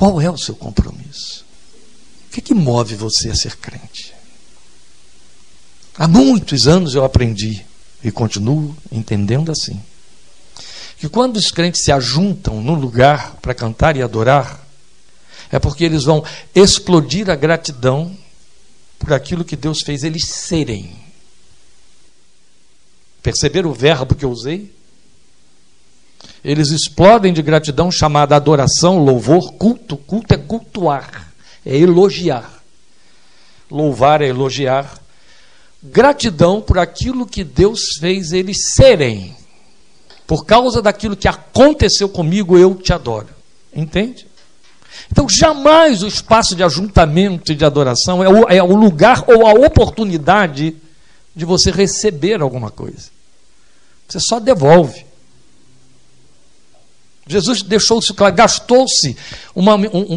[0.00, 1.44] Qual é o seu compromisso?
[2.26, 4.14] O que, que move você a ser crente?
[5.94, 7.66] Há muitos anos eu aprendi
[8.02, 9.78] e continuo entendendo assim.
[10.96, 14.66] Que quando os crentes se ajuntam num lugar para cantar e adorar,
[15.52, 16.24] é porque eles vão
[16.54, 18.16] explodir a gratidão
[18.98, 20.98] por aquilo que Deus fez eles serem.
[23.22, 24.74] Perceberam o verbo que eu usei?
[26.44, 29.96] Eles explodem de gratidão, chamada adoração, louvor, culto.
[29.96, 31.32] Culto é cultuar,
[31.64, 32.62] é elogiar.
[33.70, 34.98] Louvar é elogiar.
[35.82, 39.36] Gratidão por aquilo que Deus fez eles serem.
[40.26, 43.28] Por causa daquilo que aconteceu comigo, eu te adoro.
[43.74, 44.26] Entende?
[45.10, 49.46] Então, jamais o espaço de ajuntamento e de adoração é o, é o lugar ou
[49.46, 50.76] a oportunidade
[51.34, 53.08] de você receber alguma coisa.
[54.08, 55.09] Você só devolve.
[57.30, 59.16] Jesus deixou-se claro, gastou-se
[59.54, 59.64] um,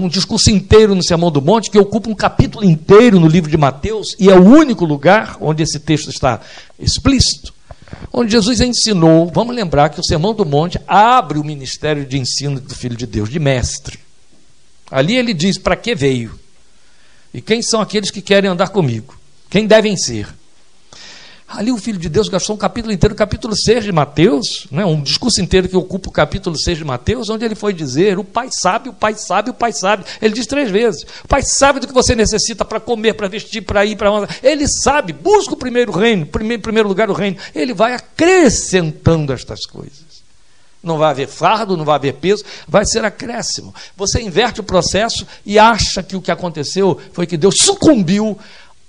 [0.03, 3.57] um, discurso inteiro no Sermão do Monte, que ocupa um capítulo inteiro no livro de
[3.57, 6.41] Mateus, e é o único lugar onde esse texto está
[6.79, 7.53] explícito,
[8.11, 9.31] onde Jesus ensinou.
[9.33, 13.05] Vamos lembrar que o Sermão do Monte abre o ministério de ensino do Filho de
[13.05, 13.99] Deus, de mestre.
[14.91, 16.39] Ali ele diz para que veio
[17.33, 19.17] e quem são aqueles que querem andar comigo,
[19.49, 20.27] quem devem ser.
[21.47, 25.01] Ali o Filho de Deus gastou um capítulo inteiro, capítulo 6 de Mateus, né, um
[25.01, 28.49] discurso inteiro que ocupa o capítulo 6 de Mateus, onde ele foi dizer: O Pai
[28.51, 30.05] sabe, o Pai sabe, o Pai sabe.
[30.21, 33.61] Ele diz três vezes: O Pai sabe do que você necessita para comer, para vestir,
[33.61, 34.33] para ir, para onde.
[34.41, 37.37] Ele sabe, busca o primeiro reino, primeiro, primeiro lugar o reino.
[37.53, 40.13] Ele vai acrescentando estas coisas.
[40.81, 43.73] Não vai haver fardo, não vai haver peso, vai ser acréscimo.
[43.95, 48.37] Você inverte o processo e acha que o que aconteceu foi que Deus sucumbiu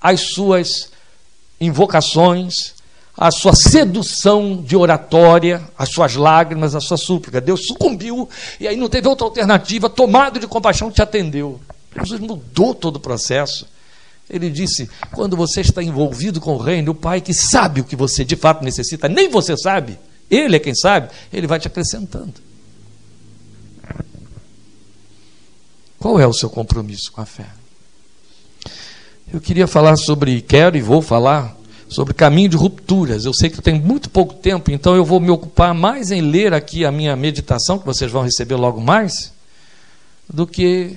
[0.00, 0.93] às suas
[1.60, 2.74] invocações,
[3.16, 7.40] a sua sedução de oratória, as suas lágrimas, a sua súplica.
[7.40, 11.60] Deus sucumbiu e aí não teve outra alternativa, tomado de compaixão, te atendeu.
[11.96, 13.66] Jesus mudou todo o processo.
[14.28, 17.94] Ele disse: quando você está envolvido com o reino, o Pai que sabe o que
[17.94, 19.98] você de fato necessita, nem você sabe,
[20.30, 22.34] Ele é quem sabe, ele vai te acrescentando.
[25.98, 27.46] Qual é o seu compromisso com a fé?
[29.34, 31.56] Eu queria falar sobre, quero e vou falar
[31.88, 33.24] sobre caminho de rupturas.
[33.24, 36.20] Eu sei que eu tenho muito pouco tempo, então eu vou me ocupar mais em
[36.20, 39.32] ler aqui a minha meditação, que vocês vão receber logo mais,
[40.32, 40.96] do que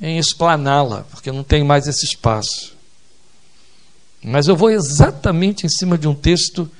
[0.00, 2.76] em explaná-la, porque não tenho mais esse espaço.
[4.22, 6.70] Mas eu vou exatamente em cima de um texto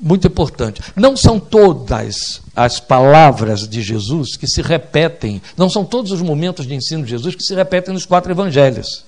[0.00, 0.82] muito importante.
[0.96, 6.66] Não são todas as palavras de Jesus que se repetem, não são todos os momentos
[6.66, 9.06] de ensino de Jesus que se repetem nos quatro evangelhos.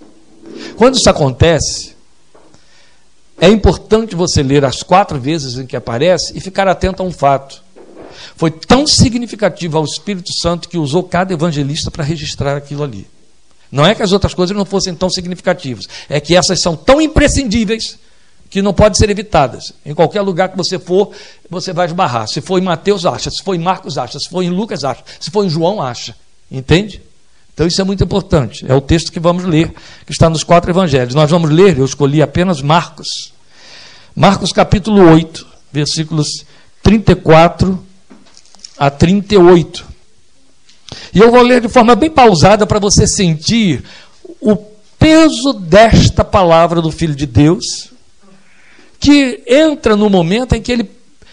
[0.77, 1.94] Quando isso acontece,
[3.41, 7.12] é importante você ler as quatro vezes em que aparece e ficar atento a um
[7.12, 7.62] fato.
[8.37, 13.06] Foi tão significativo ao Espírito Santo que usou cada evangelista para registrar aquilo ali.
[13.72, 17.00] Não é que as outras coisas não fossem tão significativas, é que essas são tão
[17.00, 17.99] imprescindíveis
[18.50, 19.72] que não podem ser evitadas.
[19.87, 21.12] Em qualquer lugar que você for,
[21.49, 22.27] você vai esbarrar.
[22.27, 23.31] Se for em Mateus, acha.
[23.31, 24.19] Se for em Marcos, acha.
[24.19, 25.05] Se for em Lucas, acha.
[25.21, 26.17] Se for em João, acha.
[26.50, 27.00] Entende?
[27.60, 28.65] Então isso é muito importante.
[28.66, 29.75] É o texto que vamos ler,
[30.06, 31.15] que está nos quatro evangelhos.
[31.15, 33.34] Nós vamos ler, eu escolhi apenas Marcos.
[34.16, 36.47] Marcos capítulo 8, versículos
[36.82, 37.78] 34
[38.78, 39.84] a 38.
[41.12, 43.84] E eu vou ler de forma bem pausada para você sentir
[44.41, 44.56] o
[44.99, 47.93] peso desta palavra do Filho de Deus,
[48.99, 50.91] que entra no momento em que ele,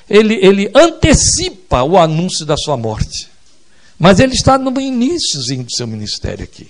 [0.09, 3.36] ele, ele antecipa o anúncio da sua morte.
[4.00, 6.68] Mas ele está no iníciozinho do seu ministério aqui.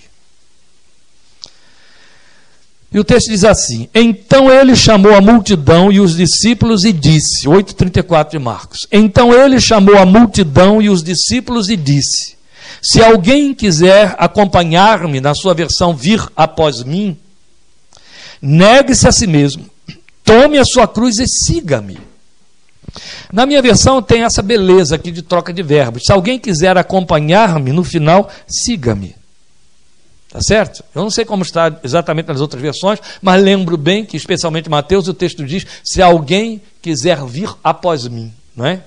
[2.90, 7.46] E o texto diz assim: Então ele chamou a multidão e os discípulos e disse,
[7.46, 8.86] 8,34 de Marcos.
[8.90, 12.36] Então ele chamou a multidão e os discípulos e disse:
[12.80, 17.18] Se alguém quiser acompanhar-me, na sua versão, vir após mim,
[18.40, 19.68] negue-se a si mesmo,
[20.24, 22.07] tome a sua cruz e siga-me.
[23.32, 26.02] Na minha versão tem essa beleza aqui de troca de verbos.
[26.04, 29.14] Se alguém quiser acompanhar-me, no final, siga-me.
[30.30, 30.84] Tá certo?
[30.94, 35.08] Eu não sei como está exatamente nas outras versões, mas lembro bem que, especialmente Mateus,
[35.08, 38.32] o texto diz: se alguém quiser vir após mim.
[38.54, 38.82] Não é?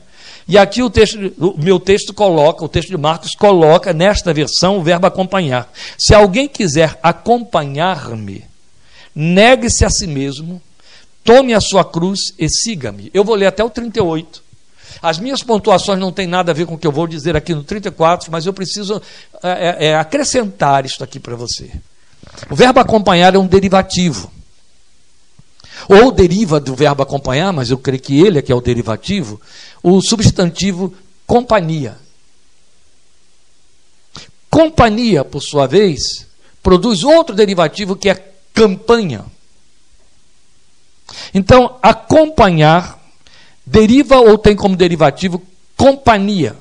[0.48, 4.78] E aqui o texto, o meu texto coloca, o texto de Marcos coloca nesta versão
[4.78, 5.72] o verbo acompanhar.
[5.98, 8.44] Se alguém quiser acompanhar-me,
[9.16, 10.62] negue-se a si mesmo,
[11.24, 13.12] Tome a sua cruz e siga-me.
[13.14, 14.44] Eu vou ler até o 38.
[15.02, 17.54] As minhas pontuações não têm nada a ver com o que eu vou dizer aqui
[17.54, 19.02] no 34, mas eu preciso
[19.42, 21.72] é, é, é acrescentar isto aqui para você.
[22.50, 24.32] O verbo acompanhar é um derivativo.
[25.88, 29.42] Ou deriva do verbo acompanhar, mas eu creio que ele é que é o derivativo,
[29.82, 30.94] o substantivo
[31.26, 31.98] companhia.
[34.50, 36.28] Companhia, por sua vez,
[36.62, 39.26] produz outro derivativo que é campanha.
[41.34, 43.00] Então, acompanhar
[43.66, 45.42] deriva ou tem como derivativo
[45.78, 46.56] companhia.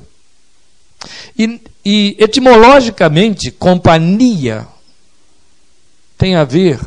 [1.39, 4.67] E, e etimologicamente, companhia
[6.17, 6.79] tem a ver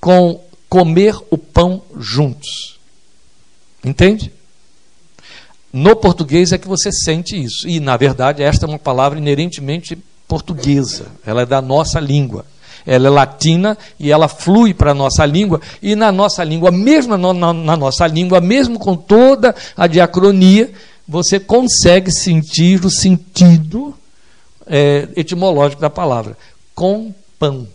[0.00, 2.78] com comer o pão juntos.
[3.84, 4.32] Entende?
[5.72, 7.68] No português é que você sente isso.
[7.68, 9.96] E, na verdade, esta é uma palavra inerentemente
[10.26, 11.06] portuguesa.
[11.24, 12.44] Ela é da nossa língua.
[12.86, 15.60] Ela é latina e ela flui para a nossa língua.
[15.82, 20.70] E na nossa língua, mesmo na, na, na nossa língua, mesmo com toda a diacronia,
[21.06, 23.94] você consegue sentir o sentido
[24.66, 26.36] é, etimológico da palavra.
[26.74, 27.66] Com pão.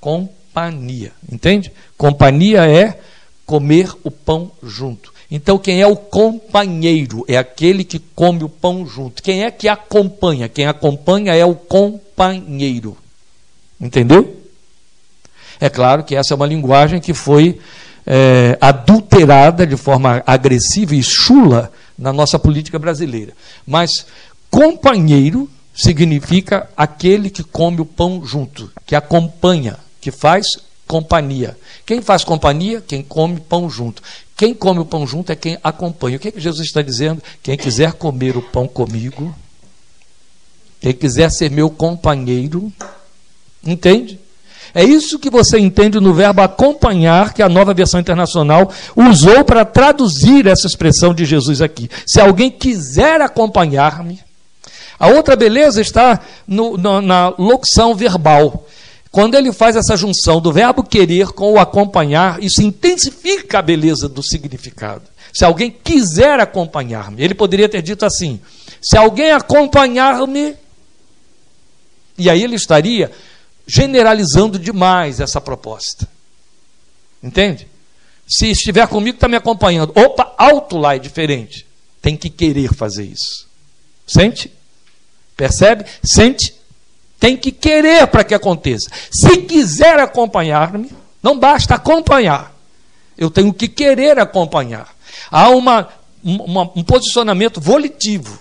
[0.00, 0.28] Com
[0.58, 1.12] companhia.
[1.30, 1.72] Entende?
[1.96, 2.98] Companhia é
[3.46, 5.12] comer o pão junto.
[5.30, 7.24] Então, quem é o companheiro?
[7.28, 9.22] É aquele que come o pão junto.
[9.22, 10.48] Quem é que acompanha?
[10.48, 12.96] Quem acompanha é o companheiro.
[13.80, 14.37] Entendeu?
[15.60, 17.58] É claro que essa é uma linguagem que foi
[18.06, 23.32] é, adulterada de forma agressiva e chula na nossa política brasileira.
[23.66, 24.06] Mas
[24.50, 30.46] companheiro significa aquele que come o pão junto, que acompanha que faz
[30.86, 31.56] companhia.
[31.84, 32.80] Quem faz companhia?
[32.80, 34.02] Quem come pão junto.
[34.36, 36.16] Quem come o pão junto é quem acompanha.
[36.16, 37.22] O que, é que Jesus está dizendo?
[37.42, 39.34] Quem quiser comer o pão comigo,
[40.80, 42.72] quem quiser ser meu companheiro,
[43.62, 44.18] entende?
[44.78, 49.64] É isso que você entende no verbo acompanhar, que a nova versão internacional usou para
[49.64, 51.90] traduzir essa expressão de Jesus aqui.
[52.06, 54.20] Se alguém quiser acompanhar-me,
[54.96, 58.68] a outra beleza está no, no, na locução verbal.
[59.10, 64.08] Quando ele faz essa junção do verbo querer com o acompanhar, isso intensifica a beleza
[64.08, 65.02] do significado.
[65.32, 68.38] Se alguém quiser acompanhar-me, ele poderia ter dito assim:
[68.80, 70.54] se alguém acompanhar-me,
[72.16, 73.10] e aí ele estaria
[73.68, 76.08] generalizando demais essa proposta.
[77.22, 77.68] Entende?
[78.26, 79.92] Se estiver comigo, está me acompanhando.
[79.94, 81.66] Opa, alto lá é diferente.
[82.00, 83.46] Tem que querer fazer isso.
[84.06, 84.50] Sente?
[85.36, 85.84] Percebe?
[86.02, 86.54] Sente?
[87.20, 88.90] Tem que querer para que aconteça.
[89.10, 90.90] Se quiser acompanhar-me,
[91.22, 92.54] não basta acompanhar.
[93.16, 94.88] Eu tenho que querer acompanhar.
[95.30, 95.88] Há uma,
[96.22, 98.38] uma, um posicionamento volitivo.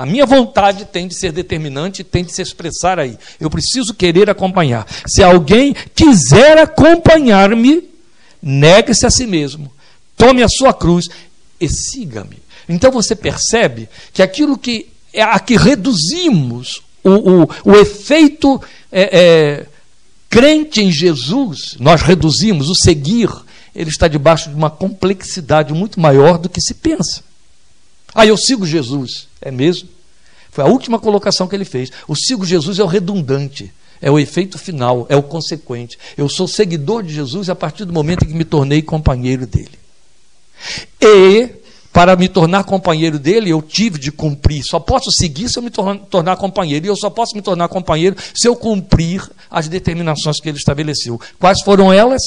[0.00, 3.18] A minha vontade tem de ser determinante, tem de se expressar aí.
[3.38, 4.86] Eu preciso querer acompanhar.
[5.06, 7.86] Se alguém quiser acompanhar-me,
[8.40, 9.70] negue-se a si mesmo,
[10.16, 11.06] tome a sua cruz
[11.60, 12.38] e siga-me.
[12.66, 18.58] Então você percebe que aquilo que é a que reduzimos o, o, o efeito
[18.90, 19.66] é, é,
[20.30, 23.28] crente em Jesus, nós reduzimos o seguir,
[23.76, 27.22] ele está debaixo de uma complexidade muito maior do que se pensa.
[28.14, 29.28] Ah, eu sigo Jesus.
[29.40, 29.88] É mesmo?
[30.50, 31.90] Foi a última colocação que ele fez.
[32.08, 35.98] O sigo Jesus é o redundante, é o efeito final, é o consequente.
[36.16, 39.78] Eu sou seguidor de Jesus a partir do momento em que me tornei companheiro dele.
[41.00, 41.48] E
[41.92, 44.62] para me tornar companheiro dele, eu tive de cumprir.
[44.64, 46.86] Só posso seguir se eu me tornar, companheiro.
[46.86, 51.20] E eu só posso me tornar companheiro se eu cumprir as determinações que ele estabeleceu.
[51.38, 52.22] Quais foram elas?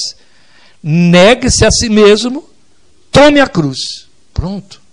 [0.82, 2.44] Negue-se a si mesmo,
[3.10, 4.06] tome a cruz.
[4.34, 4.83] Pronto.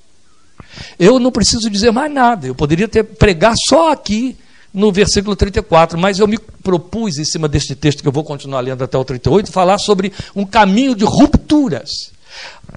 [1.00, 2.47] Eu não preciso dizer mais nada.
[2.47, 4.38] Eu poderia ter pregar só aqui
[4.73, 8.61] no versículo 34, mas eu me propus, em cima deste texto que eu vou continuar
[8.61, 12.11] lendo até o 38, falar sobre um caminho de rupturas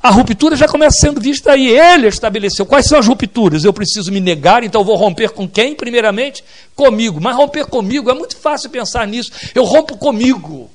[0.02, 1.68] a ruptura já começa sendo vista aí.
[1.68, 2.66] Ele estabeleceu.
[2.66, 3.64] Quais são as rupturas?
[3.64, 6.44] Eu preciso me negar, então vou romper com quem, primeiramente?
[6.74, 7.20] Comigo.
[7.20, 9.32] Mas romper comigo é muito fácil pensar nisso.
[9.54, 10.70] Eu rompo comigo.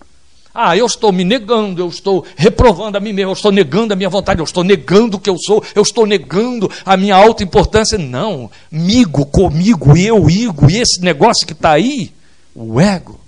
[0.53, 3.95] Ah, eu estou me negando, eu estou reprovando a mim mesmo, eu estou negando a
[3.95, 7.43] minha vontade, eu estou negando o que eu sou, eu estou negando a minha alta
[7.43, 7.97] importância.
[7.97, 12.11] Não, migo, comigo, eu, igo, e esse negócio que está aí,
[12.55, 13.19] o ego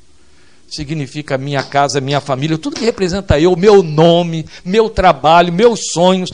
[0.67, 6.31] significa minha casa, minha família, tudo que representa eu, meu nome, meu trabalho, meus sonhos,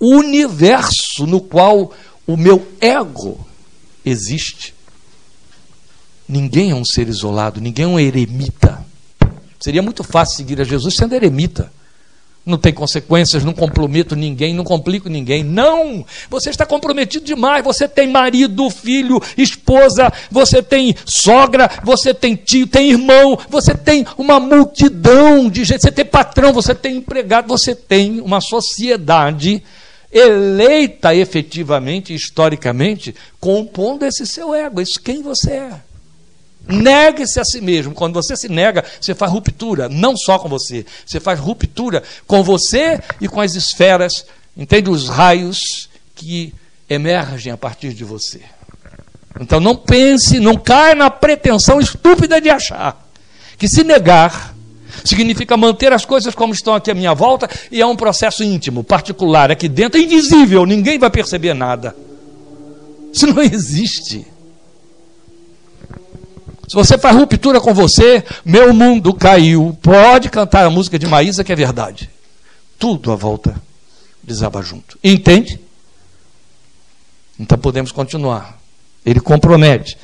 [0.00, 1.92] o universo no qual
[2.26, 3.46] o meu ego
[4.04, 4.74] existe.
[6.28, 8.84] Ninguém é um ser isolado, ninguém é um eremita.
[9.58, 11.70] Seria muito fácil seguir a Jesus sendo eremita
[12.48, 15.44] não tem consequências, não comprometo ninguém, não complico ninguém.
[15.44, 16.04] Não!
[16.30, 17.62] Você está comprometido demais.
[17.62, 24.06] Você tem marido, filho, esposa, você tem sogra, você tem tio, tem irmão, você tem
[24.16, 29.62] uma multidão de gente, você tem patrão, você tem empregado, você tem uma sociedade
[30.10, 34.80] eleita efetivamente, historicamente, compondo esse seu ego.
[34.80, 35.87] Isso quem você é.
[36.68, 37.94] Negue-se a si mesmo.
[37.94, 42.42] Quando você se nega, você faz ruptura, não só com você, você faz ruptura com
[42.42, 44.90] você e com as esferas, entende?
[44.90, 46.54] Os raios que
[46.88, 48.40] emergem a partir de você.
[49.40, 53.08] Então não pense, não caia na pretensão estúpida de achar
[53.56, 54.54] que se negar
[55.04, 58.84] significa manter as coisas como estão aqui à minha volta e é um processo íntimo,
[58.84, 61.94] particular, aqui dentro, invisível, ninguém vai perceber nada.
[63.12, 64.26] Isso não existe.
[66.68, 69.76] Se você faz ruptura com você, meu mundo caiu.
[69.80, 72.10] Pode cantar a música de Maísa, que é verdade.
[72.78, 73.60] Tudo à volta
[74.22, 74.98] desaba junto.
[75.02, 75.58] Entende?
[77.40, 78.58] Então podemos continuar.
[79.04, 79.96] Ele compromete.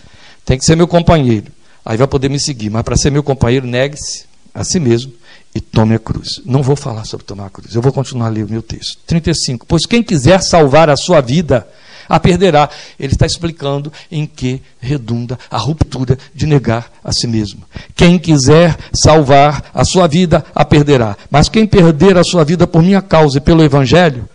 [0.45, 1.53] Tem que ser meu companheiro.
[1.85, 2.71] Aí vai poder me seguir.
[2.71, 5.13] Mas para ser meu companheiro, negue-se a si mesmo
[5.55, 6.41] e tome a cruz.
[6.45, 7.75] Não vou falar sobre tomar a cruz.
[7.75, 8.99] Eu vou continuar a ler o meu texto.
[9.07, 9.67] 35.
[9.67, 11.69] Pois quem quiser salvar a sua vida,
[12.09, 12.69] a perderá.
[12.99, 17.63] Ele está explicando em que redunda a ruptura de negar a si mesmo.
[17.95, 21.17] Quem quiser salvar a sua vida, a perderá.
[21.31, 24.29] Mas quem perder a sua vida por minha causa e pelo Evangelho,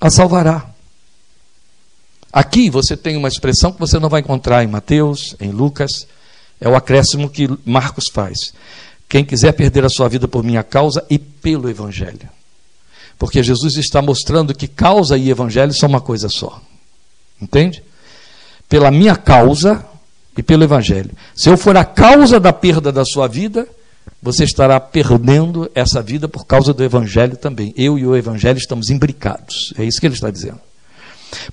[0.00, 0.66] a salvará.
[2.32, 6.06] Aqui você tem uma expressão que você não vai encontrar em Mateus, em Lucas,
[6.60, 8.52] é o acréscimo que Marcos faz.
[9.08, 12.28] Quem quiser perder a sua vida por minha causa e pelo Evangelho.
[13.18, 16.62] Porque Jesus está mostrando que causa e Evangelho são uma coisa só.
[17.40, 17.82] Entende?
[18.68, 19.84] Pela minha causa
[20.36, 21.10] e pelo Evangelho.
[21.34, 23.66] Se eu for a causa da perda da sua vida,
[24.22, 27.72] você estará perdendo essa vida por causa do Evangelho também.
[27.76, 29.72] Eu e o Evangelho estamos imbricados.
[29.78, 30.60] É isso que ele está dizendo.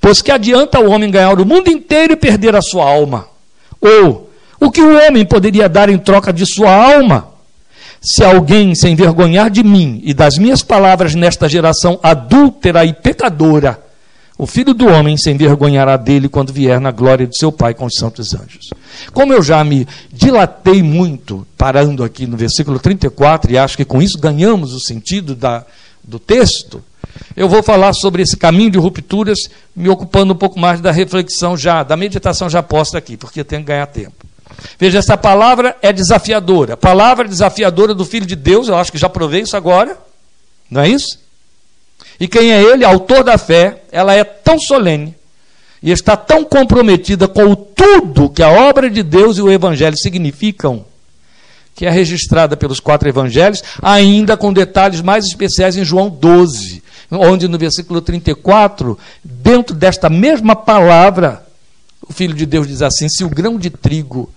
[0.01, 3.27] Pois que adianta o homem ganhar o mundo inteiro e perder a sua alma?
[3.79, 4.29] Ou
[4.59, 7.29] o que o homem poderia dar em troca de sua alma?
[8.01, 13.86] Se alguém se envergonhar de mim e das minhas palavras nesta geração adúltera e pecadora,
[14.37, 17.85] o filho do homem se envergonhará dele quando vier na glória de seu Pai com
[17.85, 18.69] os santos anjos.
[19.11, 24.01] Como eu já me dilatei muito, parando aqui no versículo 34, e acho que com
[24.01, 25.65] isso ganhamos o sentido da,
[26.03, 26.83] do texto,
[27.35, 29.39] eu vou falar sobre esse caminho de rupturas,
[29.75, 33.45] me ocupando um pouco mais da reflexão já, da meditação já posta aqui, porque eu
[33.45, 34.25] tenho que ganhar tempo.
[34.77, 36.73] Veja, essa palavra é desafiadora.
[36.73, 39.97] A palavra desafiadora do Filho de Deus, eu acho que já provei isso agora,
[40.69, 41.19] não é isso?
[42.19, 42.83] E quem é ele?
[42.83, 45.15] Autor da fé, ela é tão solene
[45.81, 49.97] e está tão comprometida com o tudo que a obra de Deus e o Evangelho
[49.97, 50.85] significam,
[51.75, 56.81] que é registrada pelos quatro evangelhos, ainda com detalhes mais especiais em João 12,
[57.11, 61.45] onde no versículo 34, dentro desta mesma palavra,
[62.01, 64.33] o Filho de Deus diz assim: se o grão de trigo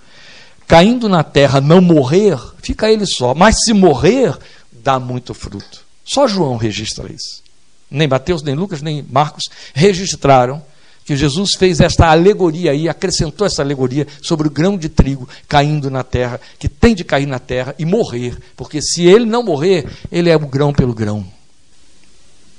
[0.69, 4.37] caindo na terra não morrer, fica ele só, mas se morrer,
[4.71, 5.81] dá muito fruto.
[6.05, 7.50] Só João registra isso
[7.91, 9.45] nem Mateus, nem Lucas, nem Marcos
[9.75, 10.63] registraram
[11.05, 15.91] que Jesus fez esta alegoria aí, acrescentou essa alegoria sobre o grão de trigo caindo
[15.91, 19.91] na terra, que tem de cair na terra e morrer, porque se ele não morrer,
[20.13, 21.27] ele é o grão pelo grão.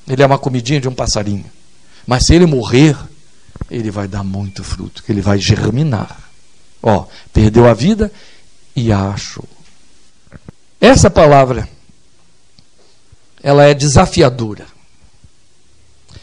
[0.05, 1.45] Ele é uma comidinha de um passarinho.
[2.05, 2.97] Mas se ele morrer,
[3.69, 6.29] ele vai dar muito fruto, ele vai germinar.
[6.83, 8.11] Ó, perdeu a vida
[8.75, 9.47] e a achou.
[10.81, 11.69] Essa palavra
[13.41, 14.65] ela é desafiadora.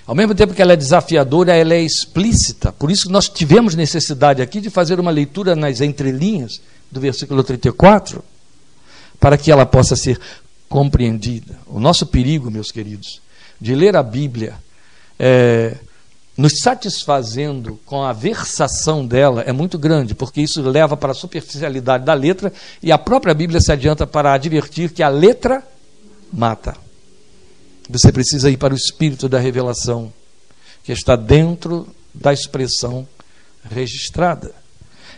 [0.09, 2.73] Ao mesmo tempo que ela é desafiadora, ela é explícita.
[2.73, 7.45] Por isso que nós tivemos necessidade aqui de fazer uma leitura nas entrelinhas do versículo
[7.45, 8.25] 34,
[9.21, 10.19] para que ela possa ser
[10.67, 11.59] compreendida.
[11.67, 13.21] O nosso perigo, meus queridos,
[13.61, 14.55] de ler a Bíblia
[15.19, 15.77] é,
[16.39, 22.07] nos satisfazendo com a versação dela é muito grande, porque isso leva para a superficialidade
[22.07, 22.51] da letra
[22.83, 25.63] e a própria Bíblia se adianta para advertir que a letra
[26.33, 26.88] mata.
[27.89, 30.13] Você precisa ir para o espírito da revelação,
[30.83, 33.07] que está dentro da expressão
[33.71, 34.53] registrada.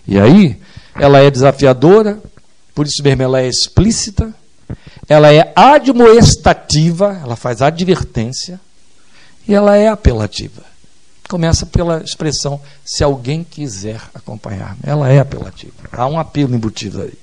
[0.07, 0.61] E aí,
[0.95, 2.21] ela é desafiadora,
[2.75, 4.33] por isso mesmo ela é explícita,
[5.09, 8.61] ela é admoestativa, ela faz advertência,
[9.47, 10.63] e ela é apelativa.
[11.29, 14.77] Começa pela expressão se alguém quiser acompanhar.
[14.83, 15.73] Ela é apelativa.
[15.93, 17.15] Há um apelo embutido aí.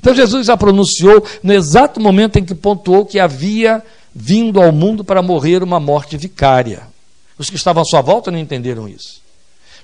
[0.00, 3.82] Então Jesus a pronunciou no exato momento em que pontuou que havia
[4.14, 6.82] vindo ao mundo para morrer uma morte vicária.
[7.38, 9.22] Os que estavam à sua volta não entenderam isso.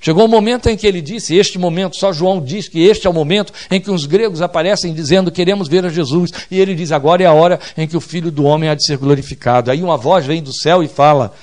[0.01, 3.11] Chegou um momento em que ele disse, este momento, só João diz que este é
[3.11, 6.31] o momento em que os gregos aparecem dizendo queremos ver a Jesus.
[6.51, 8.85] E ele diz, agora é a hora em que o Filho do Homem há de
[8.85, 9.71] ser glorificado.
[9.71, 11.35] Aí uma voz vem do céu e fala,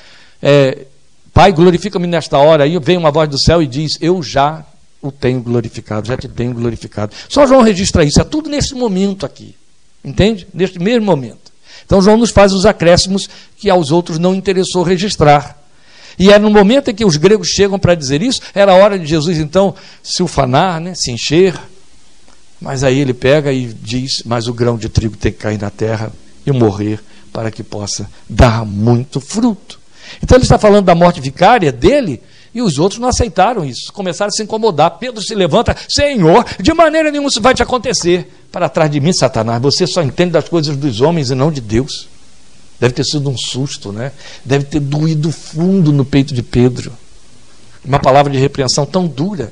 [0.41, 0.85] é,
[1.33, 2.63] Pai, glorifica-me nesta hora.
[2.63, 4.65] Aí vem uma voz do céu e diz, eu já
[5.01, 7.13] o tenho glorificado, já te tenho glorificado.
[7.27, 9.53] Só João registra isso, é tudo nesse momento aqui.
[10.03, 10.47] Entende?
[10.53, 11.44] Neste mesmo momento.
[11.85, 15.57] Então João nos faz os acréscimos que aos outros não interessou registrar.
[16.17, 18.97] E é no momento em que os gregos chegam para dizer isso, era a hora
[18.97, 21.53] de Jesus então se ufanar, né, se encher.
[22.59, 25.69] Mas aí ele pega e diz: Mas o grão de trigo tem que cair na
[25.69, 26.11] terra
[26.45, 29.79] e morrer para que possa dar muito fruto.
[30.23, 32.21] Então ele está falando da morte vicária dele
[32.55, 34.91] E os outros não aceitaram isso, começaram a se incomodar.
[34.91, 38.31] Pedro se levanta, Senhor, de maneira nenhuma isso vai te acontecer.
[38.49, 41.59] Para trás de mim, Satanás, você só entende das coisas dos homens e não de
[41.59, 42.07] Deus.
[42.79, 44.13] Deve ter sido um susto, né?
[44.45, 46.93] Deve ter doído fundo no peito de Pedro.
[47.83, 49.51] Uma palavra de repreensão tão dura,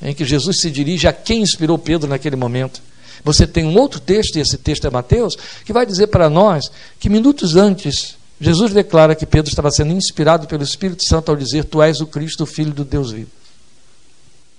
[0.00, 2.80] em que Jesus se dirige a quem inspirou Pedro naquele momento.
[3.24, 6.70] Você tem um outro texto, e esse texto é Mateus, que vai dizer para nós
[7.00, 11.64] que minutos antes Jesus declara que Pedro estava sendo inspirado pelo Espírito Santo ao dizer:
[11.64, 13.30] Tu és o Cristo, o Filho do Deus vivo.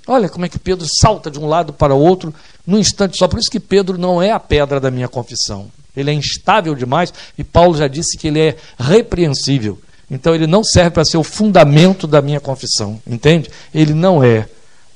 [0.07, 2.34] Olha como é que Pedro salta de um lado para o outro
[2.65, 3.27] num instante só.
[3.27, 5.69] Por isso que Pedro não é a pedra da minha confissão.
[5.96, 9.79] Ele é instável demais e Paulo já disse que ele é repreensível.
[10.10, 13.50] Então ele não serve para ser o fundamento da minha confissão, entende?
[13.74, 14.48] Ele não é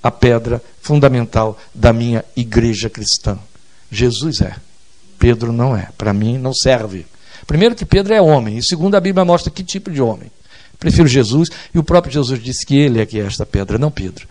[0.01, 3.37] a pedra fundamental da minha igreja cristã.
[3.91, 4.55] Jesus é.
[5.19, 5.89] Pedro não é.
[5.97, 7.05] Para mim não serve.
[7.47, 10.31] Primeiro, que Pedro é homem, e segundo, a Bíblia mostra que tipo de homem.
[10.79, 13.91] Prefiro Jesus, e o próprio Jesus disse que ele é que é esta pedra, não
[13.91, 14.27] Pedro.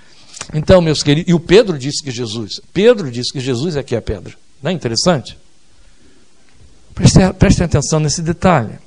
[0.52, 3.95] Então, meus queridos, e o Pedro disse que Jesus, Pedro disse que Jesus é que
[3.95, 4.35] é a pedra.
[4.62, 5.38] Não é interessante?
[6.95, 8.79] Prestem, atenção nesse detalhe.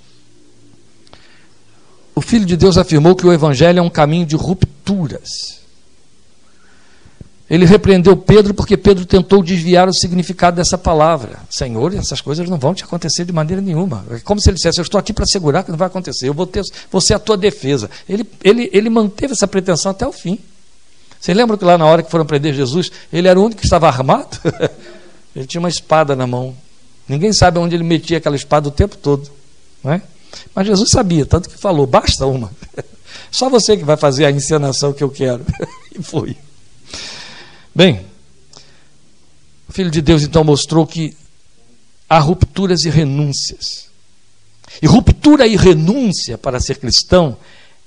[2.13, 5.62] O Filho de Deus afirmou que o Evangelho é um caminho de rupturas.
[7.53, 11.38] Ele repreendeu Pedro porque Pedro tentou desviar o significado dessa palavra.
[11.51, 14.03] Senhor, essas coisas não vão te acontecer de maneira nenhuma.
[14.10, 16.33] É como se ele dissesse: Eu estou aqui para assegurar que não vai acontecer, eu
[16.33, 17.91] vou, ter, vou ser a tua defesa.
[18.10, 20.39] Ele, ele, ele manteve essa pretensão até o fim.
[21.22, 23.67] Você lembra que lá na hora que foram prender Jesus, ele era o único que
[23.67, 24.36] estava armado?
[25.36, 26.55] ele tinha uma espada na mão.
[27.07, 29.29] Ninguém sabe onde ele metia aquela espada o tempo todo.
[29.83, 30.01] Não é?
[30.55, 32.50] Mas Jesus sabia, tanto que falou: basta uma.
[33.29, 35.45] Só você que vai fazer a encenação que eu quero.
[35.93, 36.36] e foi.
[37.75, 38.06] Bem,
[39.68, 41.15] o Filho de Deus então mostrou que
[42.08, 43.89] há rupturas e renúncias.
[44.82, 47.38] E ruptura e renúncia para ser cristão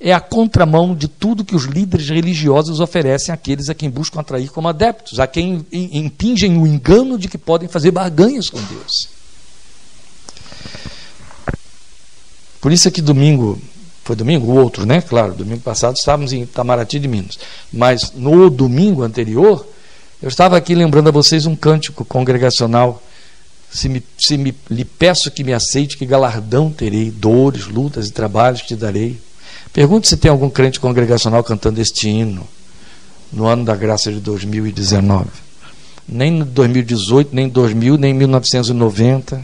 [0.00, 4.50] é a contramão de tudo que os líderes religiosos oferecem àqueles a quem buscam atrair
[4.50, 9.08] como adeptos, a quem impingem o engano de que podem fazer barganhas com Deus.
[12.60, 13.60] Por isso é que domingo,
[14.04, 14.46] foi domingo?
[14.46, 15.00] O outro, né?
[15.00, 17.38] Claro, domingo passado estávamos em Itamaraty de Minas.
[17.72, 19.66] Mas no domingo anterior,
[20.22, 23.02] eu estava aqui lembrando a vocês um cântico congregacional.
[23.70, 28.12] Se, me, se me, lhe peço que me aceite, que galardão terei, dores, lutas e
[28.12, 29.20] trabalhos te darei.
[29.72, 32.48] Pergunte se tem algum crente congregacional cantando este hino
[33.30, 35.28] no ano da graça de 2019.
[36.08, 39.36] Nem em 2018, nem em 2000, nem em 1990.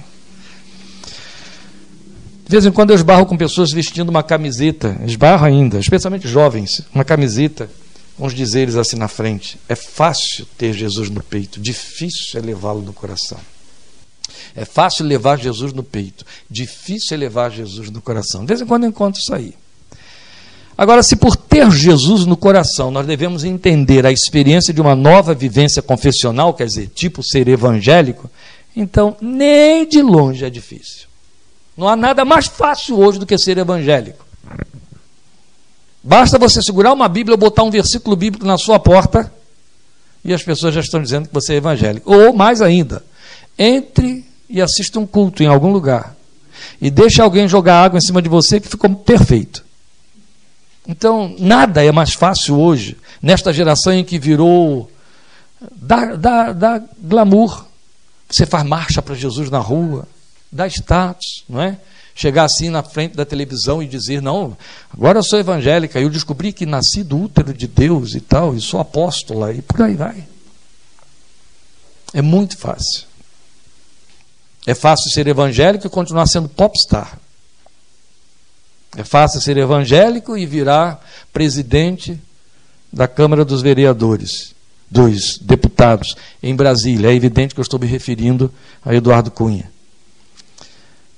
[2.46, 6.82] De vez em quando eu esbarro com pessoas vestindo uma camiseta, esbarro ainda, especialmente jovens,
[6.94, 7.68] uma camiseta
[8.18, 9.58] os dizeres assim na frente.
[9.68, 13.38] É fácil ter Jesus no peito, difícil é levá-lo no coração.
[14.54, 18.42] É fácil levar Jesus no peito, difícil é levar Jesus no coração.
[18.42, 19.54] De vez em quando eu encontro isso aí.
[20.76, 25.34] Agora, se por ter Jesus no coração nós devemos entender a experiência de uma nova
[25.34, 28.30] vivência confessional, quer dizer, tipo ser evangélico,
[28.74, 31.06] então nem de longe é difícil.
[31.76, 34.24] Não há nada mais fácil hoje do que ser evangélico.
[36.02, 39.32] Basta você segurar uma Bíblia ou botar um versículo bíblico na sua porta
[40.24, 42.12] e as pessoas já estão dizendo que você é evangélico.
[42.12, 43.04] Ou mais ainda,
[43.58, 46.14] entre e assista um culto em algum lugar
[46.80, 49.64] e deixe alguém jogar água em cima de você que ficou perfeito.
[50.86, 54.90] Então, nada é mais fácil hoje, nesta geração em que virou
[55.76, 57.66] da, da, da glamour.
[58.28, 60.08] Você faz marcha para Jesus na rua,
[60.50, 61.78] dá status, não é?
[62.14, 64.56] Chegar assim na frente da televisão e dizer: Não,
[64.92, 68.60] agora eu sou evangélica, eu descobri que nasci do útero de Deus e tal, e
[68.60, 70.24] sou apóstola, e por aí vai.
[72.12, 73.04] É muito fácil.
[74.66, 77.18] É fácil ser evangélico e continuar sendo popstar.
[78.96, 82.20] É fácil ser evangélico e virar presidente
[82.92, 84.54] da Câmara dos Vereadores,
[84.90, 87.10] dos deputados em Brasília.
[87.10, 88.52] É evidente que eu estou me referindo
[88.84, 89.71] a Eduardo Cunha.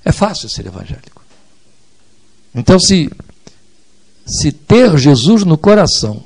[0.05, 1.23] É fácil ser evangélico.
[2.53, 3.11] Então, se,
[4.25, 6.23] se ter Jesus no coração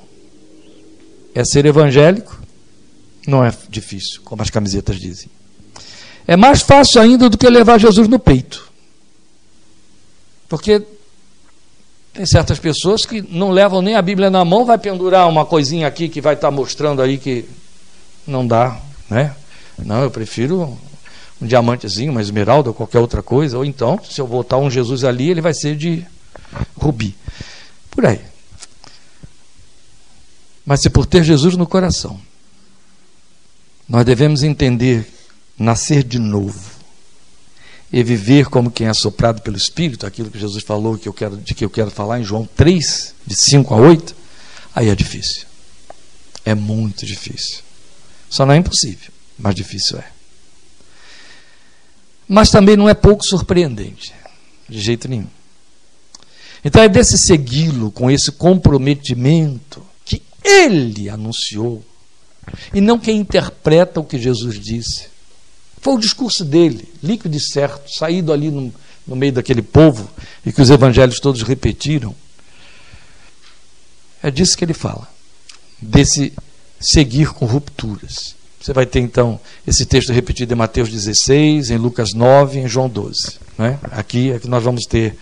[1.33, 2.37] é ser evangélico,
[3.25, 5.29] não é difícil, como as camisetas dizem.
[6.27, 8.69] É mais fácil ainda do que levar Jesus no peito.
[10.49, 10.83] Porque
[12.13, 15.87] tem certas pessoas que não levam nem a Bíblia na mão, vai pendurar uma coisinha
[15.87, 17.45] aqui que vai estar mostrando aí que
[18.27, 19.35] não dá, né?
[19.77, 20.77] Não, eu prefiro
[21.41, 25.29] um diamantezinho, uma esmeralda qualquer outra coisa, ou então, se eu botar um Jesus ali,
[25.29, 26.05] ele vai ser de
[26.77, 27.15] rubi.
[27.89, 28.21] Por aí.
[30.65, 32.19] Mas se por ter Jesus no coração,
[33.87, 35.07] nós devemos entender
[35.57, 36.79] nascer de novo
[37.91, 41.37] e viver como quem é soprado pelo Espírito, aquilo que Jesus falou que eu quero,
[41.37, 44.15] de que eu quero falar em João 3, de 5 a 8,
[44.75, 45.47] aí é difícil.
[46.45, 47.61] É muito difícil.
[48.29, 50.18] Só não é impossível, mas difícil é.
[52.31, 54.13] Mas também não é pouco surpreendente,
[54.69, 55.27] de jeito nenhum.
[56.63, 61.83] Então é desse segui-lo com esse comprometimento que ele anunciou,
[62.71, 65.07] e não quem interpreta o que Jesus disse.
[65.81, 68.71] Foi o discurso dele, líquido e certo, saído ali no,
[69.07, 70.07] no meio daquele povo,
[70.45, 72.15] e que os evangelhos todos repetiram.
[74.21, 75.07] É disso que ele fala,
[75.81, 76.31] desse
[76.79, 78.35] seguir com rupturas.
[78.59, 82.89] Você vai ter então esse texto repetido em Mateus 16, em Lucas 9, em João
[82.89, 83.39] 12.
[83.57, 83.79] Né?
[83.91, 85.17] Aqui é que nós vamos ter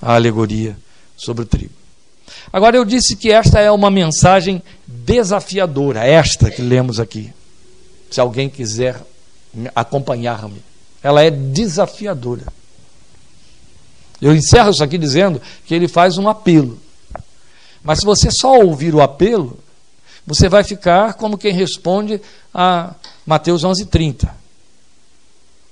[0.00, 0.76] a alegoria
[1.16, 1.72] sobre o trigo.
[2.52, 7.32] Agora eu disse que esta é uma mensagem desafiadora, esta que lemos aqui.
[8.10, 9.00] Se alguém quiser
[9.74, 10.62] acompanhar-me,
[11.02, 12.44] ela é desafiadora.
[14.20, 16.78] Eu encerro isso aqui dizendo que ele faz um apelo.
[17.82, 19.58] Mas se você só ouvir o apelo,
[20.26, 22.20] você vai ficar como quem responde
[22.54, 22.94] a
[23.26, 24.34] Mateus 11:30.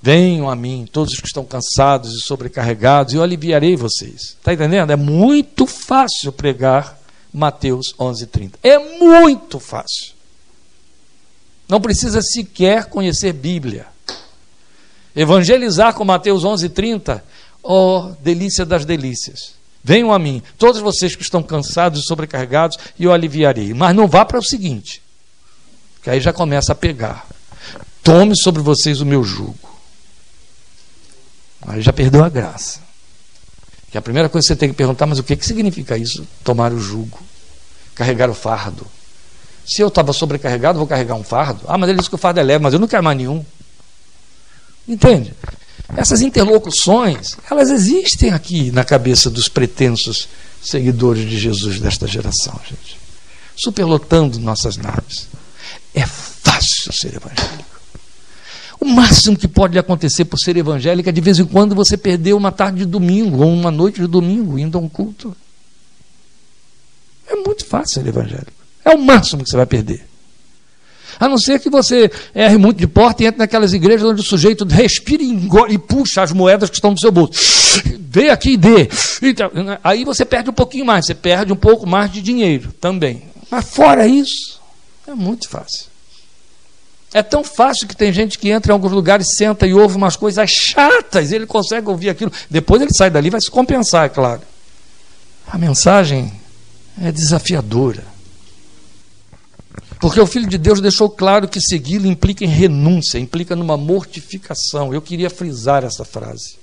[0.01, 4.35] Venham a mim, todos os que estão cansados e sobrecarregados, e eu aliviarei vocês.
[4.37, 4.91] Está entendendo?
[4.91, 6.99] É muito fácil pregar
[7.31, 8.57] Mateus 11:30.
[8.63, 10.13] É muito fácil.
[11.69, 13.87] Não precisa sequer conhecer Bíblia.
[15.15, 17.23] Evangelizar com Mateus 11:30,
[17.63, 19.60] ó, oh, delícia das delícias.
[19.83, 23.73] Venham a mim, todos vocês que estão cansados e sobrecarregados, e eu aliviarei.
[23.73, 25.01] Mas não vá para o seguinte,
[26.03, 27.25] que aí já começa a pegar.
[28.03, 29.69] Tome sobre vocês o meu jugo.
[31.63, 32.79] Aí já perdeu a graça.
[33.91, 36.25] Que a primeira coisa que você tem que perguntar, mas o que, que significa isso?
[36.43, 37.19] Tomar o jugo,
[37.93, 38.87] carregar o fardo.
[39.65, 41.61] Se eu estava sobrecarregado, vou carregar um fardo.
[41.67, 43.45] Ah, mas ele disse que o fardo é leve, mas eu não quero mais nenhum.
[44.87, 45.33] Entende?
[45.95, 50.27] Essas interlocuções, elas existem aqui na cabeça dos pretensos
[50.61, 52.97] seguidores de Jesus desta geração, gente.
[53.55, 55.27] Superlotando nossas naves.
[55.93, 57.71] É fácil ser evangélico.
[58.79, 62.33] O máximo que pode acontecer por ser evangélico é de vez em quando você perder
[62.33, 65.35] uma tarde de domingo ou uma noite de domingo indo a um culto.
[67.27, 68.53] É muito fácil ser evangélico.
[68.83, 70.10] É o máximo que você vai perder.
[71.19, 74.23] A não ser que você erre muito de porta e entre naquelas igrejas onde o
[74.23, 77.33] sujeito respira e, e puxa as moedas que estão no seu bolso.
[77.99, 78.89] Vê aqui e dê.
[79.21, 79.49] Então,
[79.83, 83.23] aí você perde um pouquinho mais, você perde um pouco mais de dinheiro também.
[83.49, 84.59] Mas fora isso,
[85.07, 85.91] é muito fácil.
[87.13, 90.15] É tão fácil que tem gente que entra em alguns lugares, senta e ouve umas
[90.15, 92.31] coisas chatas, ele consegue ouvir aquilo.
[92.49, 94.41] Depois ele sai dali vai se compensar, é claro.
[95.47, 96.31] A mensagem
[97.01, 98.10] é desafiadora.
[100.01, 104.91] Porque o Filho de Deus deixou claro que segui-lo implica em renúncia, implica numa mortificação.
[104.91, 106.59] Eu queria frisar essa frase.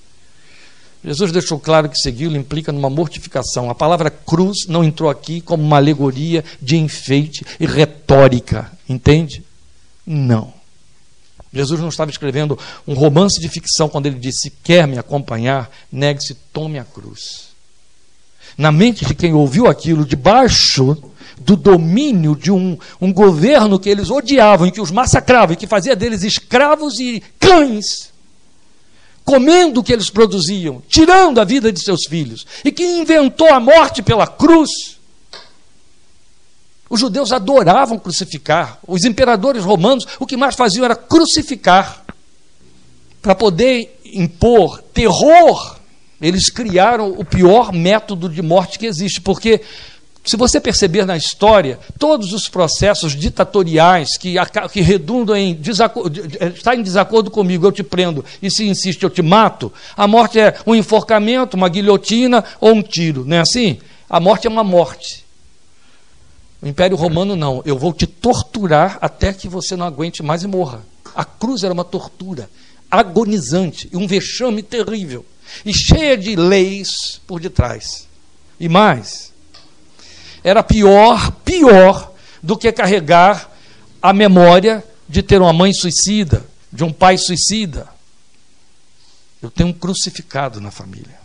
[1.05, 3.71] Jesus deixou claro que segui-lo implica numa mortificação.
[3.71, 9.45] A palavra cruz não entrou aqui como uma alegoria de enfeite e retórica, entende?
[10.05, 10.53] Não.
[11.53, 15.71] Jesus não estava escrevendo um romance de ficção quando ele disse: Quer me acompanhar?
[15.93, 17.49] Negue-se, tome a cruz.
[18.57, 20.97] Na mente de quem ouviu aquilo, debaixo
[21.41, 25.97] do domínio de um, um governo que eles odiavam, que os massacrava, e que fazia
[25.97, 28.13] deles escravos e cães,
[29.25, 33.61] comendo o que eles produziam, tirando a vida de seus filhos, e que inventou a
[33.61, 34.99] morte pela cruz.
[36.91, 38.79] Os judeus adoravam crucificar.
[38.87, 42.05] Os imperadores romanos, o que mais faziam era crucificar.
[43.21, 45.79] Para poder impor terror,
[46.21, 49.61] eles criaram o pior método de morte que existe, porque
[50.29, 54.35] se você perceber na história, todos os processos ditatoriais que,
[54.71, 56.21] que redundam em desacordo,
[56.55, 60.39] está em desacordo comigo, eu te prendo, e se insiste, eu te mato, a morte
[60.39, 63.79] é um enforcamento, uma guilhotina ou um tiro, não é assim?
[64.07, 65.25] A morte é uma morte.
[66.61, 70.47] O Império Romano não, eu vou te torturar até que você não aguente mais e
[70.47, 70.83] morra.
[71.15, 72.51] A cruz era uma tortura
[72.91, 75.25] agonizante e um vexame terrível,
[75.65, 78.07] e cheia de leis por detrás.
[78.61, 79.33] E mais,
[80.49, 83.51] era pior, pior do que carregar
[84.01, 87.89] a memória de ter uma mãe suicida, de um pai suicida.
[89.43, 91.19] Eu tenho um crucificado na família.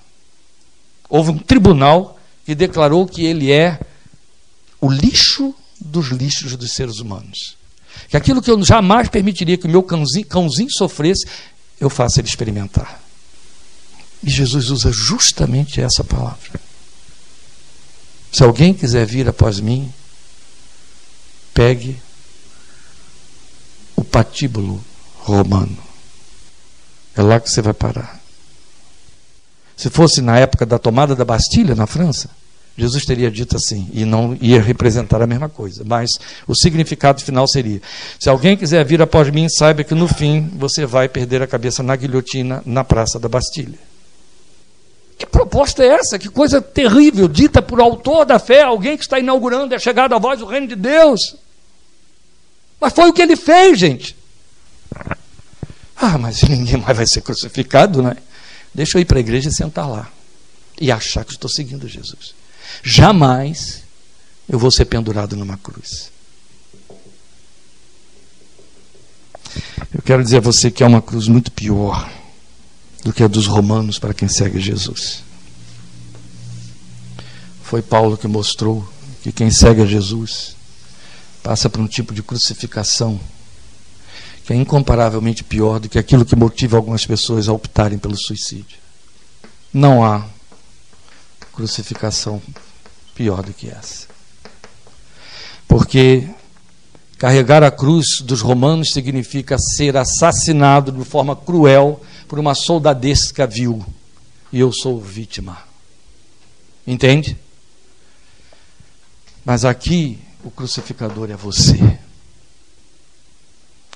[1.09, 3.79] Houve um tribunal que declarou que ele é
[4.79, 7.57] o lixo dos lixos dos seres humanos.
[8.09, 11.25] Que aquilo que eu jamais permitiria que o meu cãozinho, cãozinho sofresse,
[11.79, 13.01] eu faço ele experimentar.
[14.23, 16.59] E Jesus usa justamente essa palavra.
[18.33, 19.93] Se alguém quiser vir após mim,
[21.53, 22.01] pegue
[23.95, 24.83] o patíbulo
[25.19, 25.77] romano.
[27.15, 28.19] É lá que você vai parar.
[29.77, 32.27] Se fosse na época da tomada da Bastilha, na França,
[32.75, 36.09] Jesus teria dito assim, e não ia representar a mesma coisa, mas
[36.47, 37.83] o significado final seria:
[38.19, 41.83] se alguém quiser vir após mim, saiba que no fim você vai perder a cabeça
[41.83, 43.92] na guilhotina na Praça da Bastilha.
[45.23, 46.19] Que proposta é essa?
[46.19, 50.19] Que coisa terrível, dita por autor da fé, alguém que está inaugurando a chegada à
[50.19, 51.37] voz do reino de Deus.
[52.77, 54.17] Mas foi o que ele fez, gente.
[55.95, 58.17] Ah, mas ninguém mais vai ser crucificado, né?
[58.73, 60.09] Deixa eu ir para a igreja e sentar lá.
[60.79, 62.35] E achar que estou seguindo Jesus.
[62.83, 63.83] Jamais
[64.49, 66.11] eu vou ser pendurado numa cruz.
[69.93, 72.11] Eu quero dizer a você que é uma cruz muito pior
[73.03, 75.23] do que a dos romanos para quem segue Jesus.
[77.63, 78.87] Foi Paulo que mostrou
[79.21, 80.55] que quem segue a Jesus
[81.41, 83.19] passa por um tipo de crucificação
[84.45, 88.77] que é incomparavelmente pior do que aquilo que motiva algumas pessoas a optarem pelo suicídio.
[89.73, 90.25] Não há
[91.53, 92.41] crucificação
[93.15, 94.07] pior do que essa.
[95.67, 96.27] Porque
[97.23, 103.81] carregar a cruz dos romanos significa ser assassinado de forma cruel por uma soldadesca vil.
[104.51, 105.57] E eu sou vítima.
[106.85, 107.37] Entende?
[109.45, 111.97] Mas aqui o crucificador é você.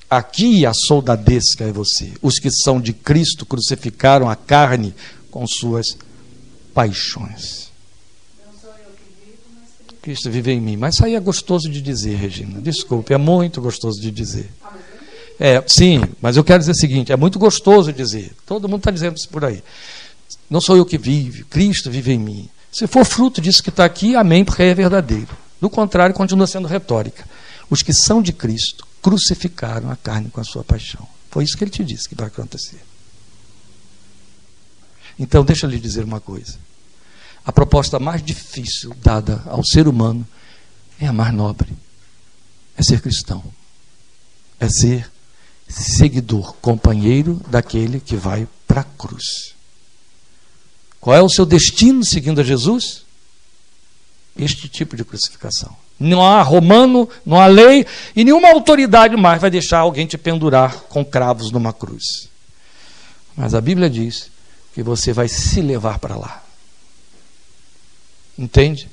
[0.09, 2.13] Aqui a soldadesca é você.
[2.21, 4.95] Os que são de Cristo crucificaram a carne
[5.29, 5.97] com suas
[6.73, 7.66] paixões.
[10.07, 10.77] Cristo vive em mim.
[10.77, 12.61] Mas isso aí é gostoso de dizer, Regina.
[12.61, 14.49] Desculpe, é muito gostoso de dizer.
[15.37, 18.31] É, sim, mas eu quero dizer o seguinte: é muito gostoso dizer.
[18.45, 19.61] Todo mundo está dizendo isso por aí.
[20.49, 22.49] Não sou eu que vive, Cristo vive em mim.
[22.71, 25.35] Se for fruto disso que está aqui, amém, porque é verdadeiro.
[25.59, 27.27] Do contrário, continua sendo retórica.
[27.69, 31.05] Os que são de Cristo crucificaram a carne com a sua paixão.
[31.29, 32.79] Foi isso que ele te disse que vai acontecer.
[35.19, 36.55] Então, deixa eu lhe dizer uma coisa.
[37.47, 40.27] A proposta mais difícil dada ao ser humano
[40.99, 41.73] é a mais nobre.
[42.75, 43.41] É ser cristão.
[44.59, 45.09] É ser
[45.65, 49.55] seguidor, companheiro daquele que vai para a cruz.
[50.99, 53.05] Qual é o seu destino seguindo a Jesus?
[54.37, 55.73] Este tipo de crucificação.
[55.97, 60.81] Não há romano, não há lei e nenhuma autoridade mais vai deixar alguém te pendurar
[60.89, 62.27] com cravos numa cruz.
[63.37, 64.29] Mas a Bíblia diz
[64.73, 66.46] que você vai se levar para lá.
[68.37, 68.89] Entende?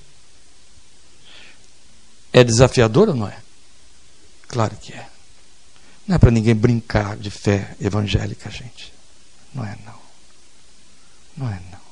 [2.33, 3.39] É desafiador ou não é?
[4.49, 5.07] Claro que é.
[6.07, 8.93] Não é para ninguém brincar de fé evangélica, gente.
[9.55, 9.95] Não é não.
[11.37, 11.85] Não é não.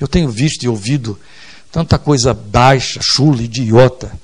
[0.00, 1.18] Eu tenho visto e ouvido
[1.70, 4.18] tanta coisa baixa, chula, idiota,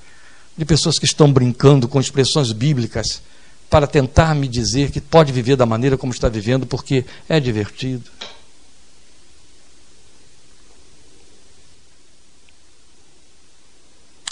[0.57, 3.23] de pessoas que estão brincando com expressões bíblicas
[3.69, 8.05] para tentar me dizer que pode viver da maneira como está vivendo porque é divertido.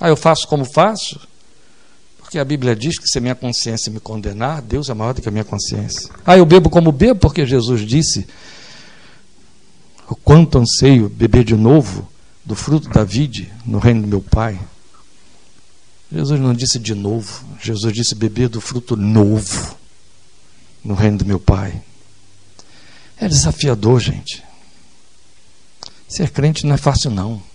[0.05, 1.21] Ah, eu faço como faço?
[2.19, 5.29] Porque a Bíblia diz que se minha consciência me condenar, Deus é maior do que
[5.29, 6.11] a minha consciência.
[6.27, 8.27] Ah, eu bebo como bebo porque Jesus disse:
[10.09, 12.11] o quanto anseio beber de novo
[12.45, 14.59] do fruto da vide no reino do meu Pai.
[16.11, 19.77] Jesus não disse de novo, Jesus disse beber do fruto novo
[20.83, 21.81] no reino do meu Pai.
[23.17, 24.43] É desafiador, gente.
[26.09, 27.52] Ser crente não é fácil, não.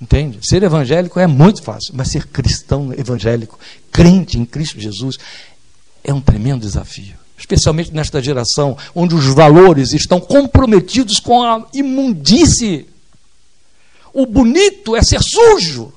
[0.00, 0.38] Entende?
[0.46, 3.58] Ser evangélico é muito fácil, mas ser cristão evangélico,
[3.90, 5.16] crente em Cristo Jesus,
[6.04, 7.16] é um tremendo desafio.
[7.36, 12.86] Especialmente nesta geração, onde os valores estão comprometidos com a imundície
[14.12, 15.92] o bonito é ser sujo,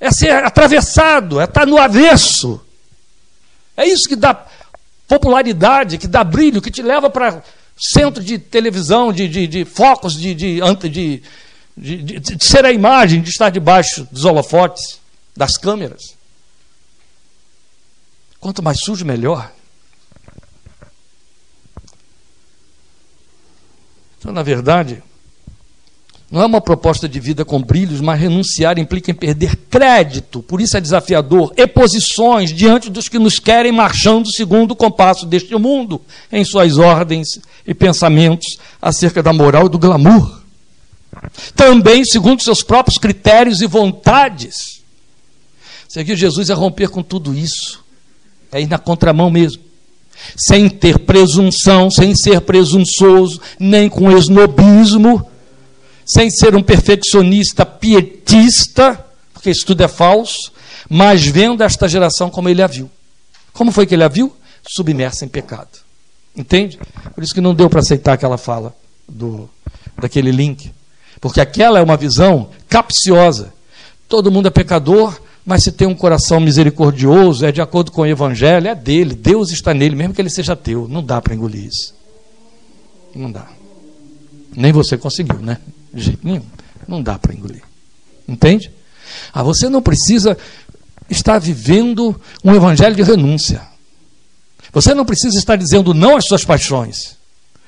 [0.00, 2.60] é ser atravessado, é estar no avesso.
[3.76, 4.46] É isso que dá
[5.06, 7.42] popularidade, que dá brilho, que te leva para
[7.76, 11.22] centro de televisão, de, de, de focos, de, de, de,
[11.76, 15.00] de, de ser a imagem, de estar debaixo dos holofotes,
[15.36, 16.14] das câmeras.
[18.38, 19.52] Quanto mais sujo, melhor.
[24.18, 25.02] Então, na verdade,
[26.30, 30.60] não é uma proposta de vida com brilhos, mas renunciar implica em perder crédito, por
[30.60, 35.54] isso é desafiador, e posições diante dos que nos querem marchando segundo o compasso deste
[35.56, 40.41] mundo, em suas ordens e pensamentos acerca da moral e do glamour.
[41.54, 44.82] Também segundo seus próprios critérios e vontades.
[45.88, 47.84] Seguir Jesus é romper com tudo isso,
[48.50, 49.72] é ir na contramão mesmo
[50.36, 55.26] sem ter presunção, sem ser presunçoso, nem com esnobismo,
[56.04, 60.52] sem ser um perfeccionista pietista, porque isso tudo é falso,
[60.88, 62.90] mas vendo esta geração como ele a viu.
[63.52, 64.32] Como foi que ele a viu?
[64.66, 65.80] Submersa em pecado.
[66.36, 66.78] Entende?
[67.14, 68.74] Por isso que não deu para aceitar aquela fala
[69.08, 69.48] do,
[70.00, 70.72] daquele link.
[71.22, 73.54] Porque aquela é uma visão capciosa.
[74.08, 78.06] Todo mundo é pecador, mas se tem um coração misericordioso, é de acordo com o
[78.06, 80.88] Evangelho, é dele, Deus está nele, mesmo que ele seja teu.
[80.88, 81.94] Não dá para engolir isso.
[83.14, 83.48] Não dá.
[84.56, 85.58] Nem você conseguiu, né?
[85.94, 86.42] De jeito nenhum.
[86.88, 87.62] Não dá para engolir.
[88.26, 88.72] Entende?
[89.32, 90.36] Ah, você não precisa
[91.08, 93.62] estar vivendo um evangelho de renúncia.
[94.72, 97.16] Você não precisa estar dizendo não às suas paixões,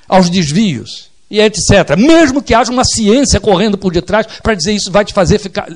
[0.09, 1.95] aos desvios e etc.
[1.97, 5.67] Mesmo que haja uma ciência correndo por detrás para dizer isso vai te fazer ficar,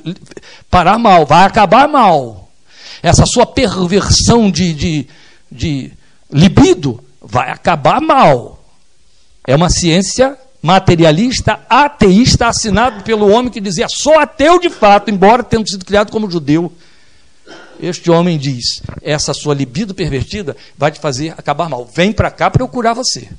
[0.69, 2.49] parar mal, vai acabar mal.
[3.01, 5.07] Essa sua perversão de, de,
[5.51, 5.91] de
[6.31, 8.63] libido vai acabar mal.
[9.47, 15.43] É uma ciência materialista, ateísta, assinado pelo homem que dizia sou ateu de fato, embora
[15.43, 16.71] tendo sido criado como judeu.
[17.81, 21.85] Este homem diz: essa sua libido pervertida vai te fazer acabar mal.
[21.85, 23.29] Vem para cá para eu curar você.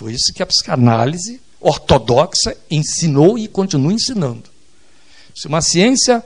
[0.00, 4.44] Foi isso que a psicanálise ortodoxa ensinou e continua ensinando.
[5.34, 6.24] Se uma ciência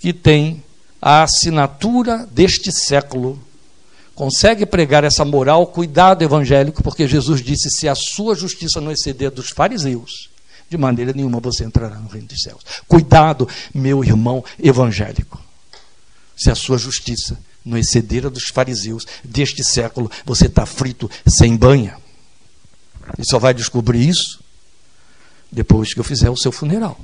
[0.00, 0.64] que tem
[1.00, 3.40] a assinatura deste século
[4.16, 9.30] consegue pregar essa moral, cuidado evangélico, porque Jesus disse: se a sua justiça não exceder
[9.30, 10.28] dos fariseus,
[10.68, 12.62] de maneira nenhuma você entrará no reino dos céus.
[12.88, 15.40] Cuidado, meu irmão evangélico.
[16.36, 21.56] Se a sua justiça não exceder a dos fariseus deste século, você está frito sem
[21.56, 21.96] banha.
[23.16, 24.42] E só vai descobrir isso
[25.50, 26.98] depois que eu fizer o seu funeral.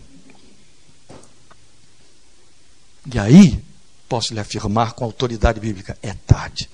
[3.13, 3.63] E aí,
[4.09, 6.69] posso lhe afirmar com autoridade bíblica: é tarde.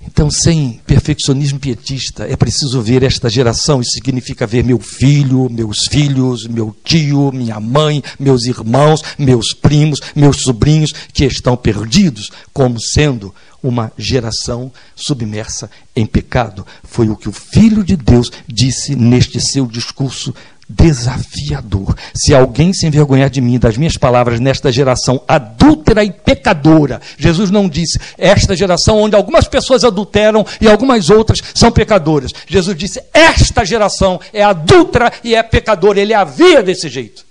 [0.00, 3.80] Então, sem perfeccionismo pietista, é preciso ver esta geração.
[3.80, 10.00] Isso significa ver meu filho, meus filhos, meu tio, minha mãe, meus irmãos, meus primos,
[10.14, 16.64] meus sobrinhos que estão perdidos, como sendo uma geração submersa em pecado.
[16.84, 20.32] Foi o que o Filho de Deus disse neste seu discurso
[20.68, 21.96] desafiador.
[22.14, 27.50] Se alguém se envergonhar de mim, das minhas palavras, nesta geração adúltera e pecadora, Jesus
[27.50, 32.32] não disse, esta geração onde algumas pessoas adulteram e algumas outras são pecadoras.
[32.46, 36.00] Jesus disse, esta geração é adúltera e é pecadora.
[36.00, 37.24] Ele havia desse jeito.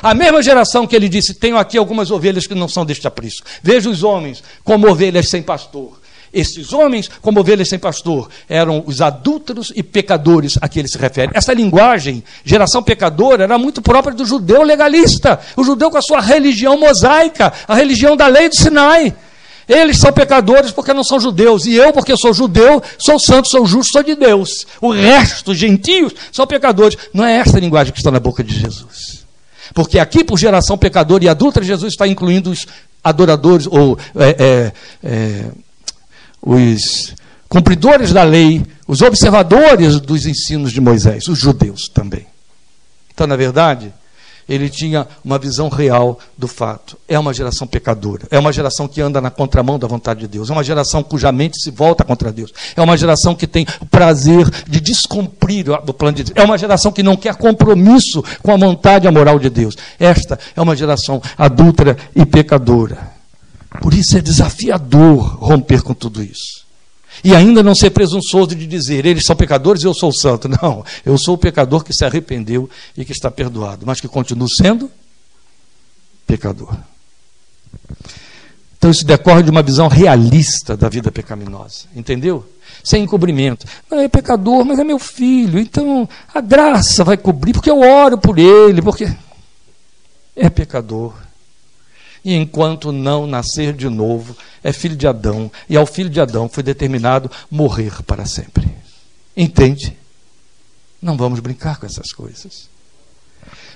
[0.00, 3.46] A mesma geração que ele disse: Tenho aqui algumas ovelhas que não são deste aprisco.
[3.62, 6.00] Veja os homens como ovelhas sem pastor.
[6.32, 10.96] Esses homens, como ovelhas sem pastor, eram os adúlteros e pecadores a que ele se
[10.96, 11.30] refere.
[11.34, 16.20] Essa linguagem, geração pecadora, era muito própria do judeu legalista, o judeu com a sua
[16.20, 19.14] religião mosaica, a religião da lei do Sinai.
[19.68, 23.66] Eles são pecadores porque não são judeus, e eu, porque sou judeu, sou santo, sou
[23.66, 24.66] justo, sou de Deus.
[24.80, 26.96] O resto, gentios, são pecadores.
[27.12, 29.24] Não é esta linguagem que está na boca de Jesus.
[29.74, 32.66] Porque aqui, por geração pecadora e adulta, Jesus está incluindo os
[33.02, 35.44] adoradores ou é, é, é,
[36.42, 37.14] os
[37.48, 42.26] cumpridores da lei, os observadores dos ensinos de Moisés, os judeus também.
[43.14, 43.92] Então, na verdade,
[44.48, 46.98] ele tinha uma visão real do fato.
[47.08, 50.50] É uma geração pecadora, é uma geração que anda na contramão da vontade de Deus,
[50.50, 53.86] é uma geração cuja mente se volta contra Deus, é uma geração que tem o
[53.86, 58.52] prazer de descumprir o plano de Deus, é uma geração que não quer compromisso com
[58.52, 59.76] a vontade e a moral de Deus.
[59.98, 63.11] Esta é uma geração adúltera e pecadora.
[63.80, 66.62] Por isso é desafiador romper com tudo isso.
[67.24, 70.48] E ainda não ser presunçoso de dizer, eles são pecadores e eu sou santo.
[70.48, 74.48] Não, eu sou o pecador que se arrependeu e que está perdoado, mas que continuo
[74.48, 74.90] sendo
[76.26, 76.76] pecador.
[78.76, 82.44] Então isso decorre de uma visão realista da vida pecaminosa, entendeu?
[82.82, 83.64] Sem encobrimento.
[83.88, 88.18] Não, é pecador, mas é meu filho, então a graça vai cobrir, porque eu oro
[88.18, 89.08] por ele, porque
[90.34, 91.14] é pecador
[92.24, 96.48] e enquanto não nascer de novo, é filho de Adão, e ao filho de Adão
[96.48, 98.72] foi determinado morrer para sempre.
[99.36, 99.96] Entende?
[101.00, 102.68] Não vamos brincar com essas coisas.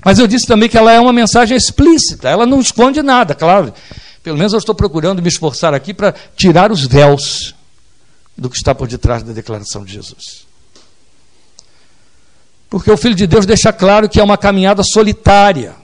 [0.05, 3.73] Mas eu disse também que ela é uma mensagem explícita, ela não esconde nada, claro.
[4.23, 7.55] Pelo menos eu estou procurando me esforçar aqui para tirar os véus
[8.37, 10.47] do que está por detrás da declaração de Jesus.
[12.69, 15.75] Porque o Filho de Deus deixa claro que é uma caminhada solitária.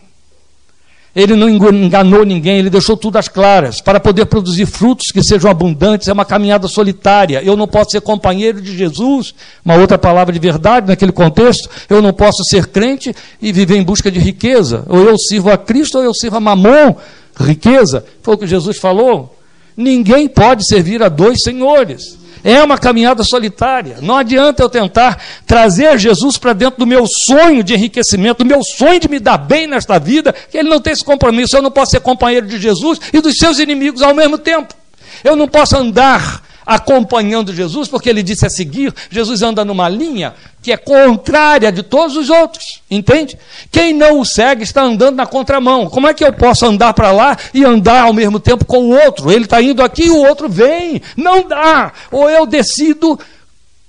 [1.14, 3.82] Ele não enganou ninguém, ele deixou tudo às claras.
[3.82, 7.42] Para poder produzir frutos que sejam abundantes, é uma caminhada solitária.
[7.44, 11.68] Eu não posso ser companheiro de Jesus, uma outra palavra de verdade naquele contexto.
[11.90, 14.86] Eu não posso ser crente e viver em busca de riqueza.
[14.88, 16.94] Ou eu sirvo a Cristo ou eu sirvo a Mamon,
[17.38, 18.04] riqueza.
[18.22, 19.36] Foi o que Jesus falou.
[19.76, 22.21] Ninguém pode servir a dois senhores.
[22.44, 23.98] É uma caminhada solitária.
[24.00, 28.62] Não adianta eu tentar trazer Jesus para dentro do meu sonho de enriquecimento, do meu
[28.64, 31.56] sonho de me dar bem nesta vida, que ele não tem esse compromisso.
[31.56, 34.74] Eu não posso ser companheiro de Jesus e dos seus inimigos ao mesmo tempo.
[35.22, 40.34] Eu não posso andar acompanhando Jesus, porque ele disse a seguir, Jesus anda numa linha
[40.62, 43.36] que é contrária de todos os outros, entende?
[43.70, 45.90] Quem não o segue está andando na contramão.
[45.90, 49.04] Como é que eu posso andar para lá e andar ao mesmo tempo com o
[49.04, 49.30] outro?
[49.30, 51.02] Ele está indo aqui e o outro vem.
[51.16, 51.92] Não dá.
[52.12, 53.18] Ou eu decido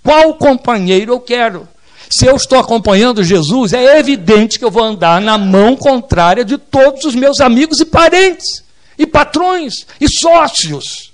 [0.03, 1.67] qual companheiro eu quero.
[2.09, 6.57] Se eu estou acompanhando Jesus, é evidente que eu vou andar na mão contrária de
[6.57, 8.63] todos os meus amigos e parentes,
[8.97, 11.12] e patrões, e sócios.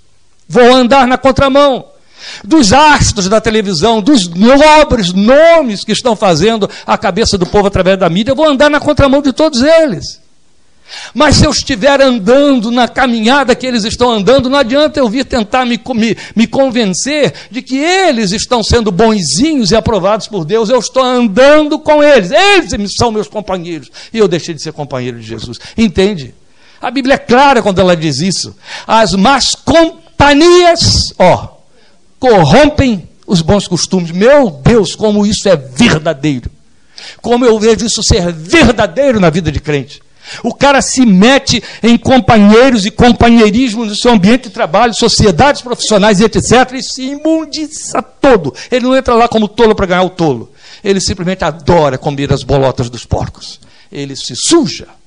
[0.52, 1.84] Vou andar na contramão
[2.42, 7.96] dos astros da televisão, dos nobres nomes que estão fazendo a cabeça do povo através
[7.96, 10.20] da mídia, eu vou andar na contramão de todos eles.
[11.14, 15.24] Mas se eu estiver andando na caminhada que eles estão andando, não adianta eu vir
[15.24, 20.68] tentar me, me, me convencer de que eles estão sendo bonzinhos e aprovados por Deus.
[20.68, 22.32] Eu estou andando com eles,
[22.72, 23.88] eles são meus companheiros.
[24.12, 25.60] E eu deixei de ser companheiro de Jesus.
[25.78, 26.34] Entende?
[26.80, 28.56] A Bíblia é clara quando ela diz isso.
[28.86, 29.99] As más companhias,
[31.18, 31.48] ó,
[32.18, 34.10] corrompem os bons costumes.
[34.10, 36.50] Meu Deus, como isso é verdadeiro.
[37.22, 40.02] Como eu vejo isso ser verdadeiro na vida de crente.
[40.44, 46.20] O cara se mete em companheiros e companheirismo no seu ambiente de trabalho, sociedades profissionais
[46.20, 46.72] etc.
[46.74, 48.54] E se imundiça todo.
[48.70, 50.52] Ele não entra lá como tolo para ganhar o tolo.
[50.84, 53.60] Ele simplesmente adora comer as bolotas dos porcos.
[53.90, 54.99] Ele se suja.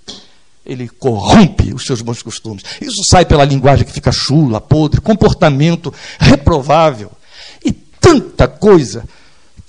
[0.65, 2.63] Ele corrompe os seus bons costumes.
[2.81, 7.11] Isso sai pela linguagem que fica chula, podre, comportamento reprovável.
[7.63, 9.03] E tanta coisa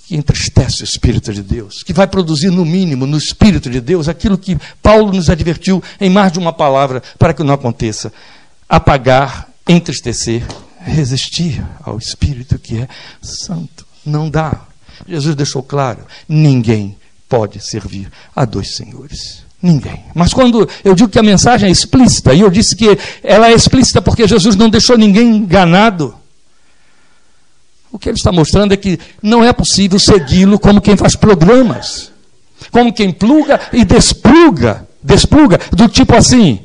[0.07, 4.07] que entristece o Espírito de Deus, que vai produzir, no mínimo, no Espírito de Deus,
[4.07, 8.13] aquilo que Paulo nos advertiu em mais de uma palavra para que não aconteça:
[8.69, 10.43] apagar, entristecer,
[10.79, 12.87] resistir ao Espírito que é
[13.21, 13.85] santo.
[14.05, 14.61] Não dá.
[15.07, 16.95] Jesus deixou claro: ninguém
[17.27, 19.44] pode servir a dois senhores.
[19.65, 20.05] Ninguém.
[20.13, 22.85] Mas quando eu digo que a mensagem é explícita, e eu disse que
[23.23, 26.13] ela é explícita porque Jesus não deixou ninguém enganado.
[27.91, 32.11] O que ele está mostrando é que não é possível segui-lo como quem faz programas,
[32.69, 36.59] como quem pluga e despluga, despluga, do tipo assim: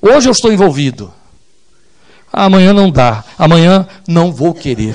[0.00, 1.12] hoje eu estou envolvido,
[2.32, 4.94] amanhã não dá, amanhã não vou querer.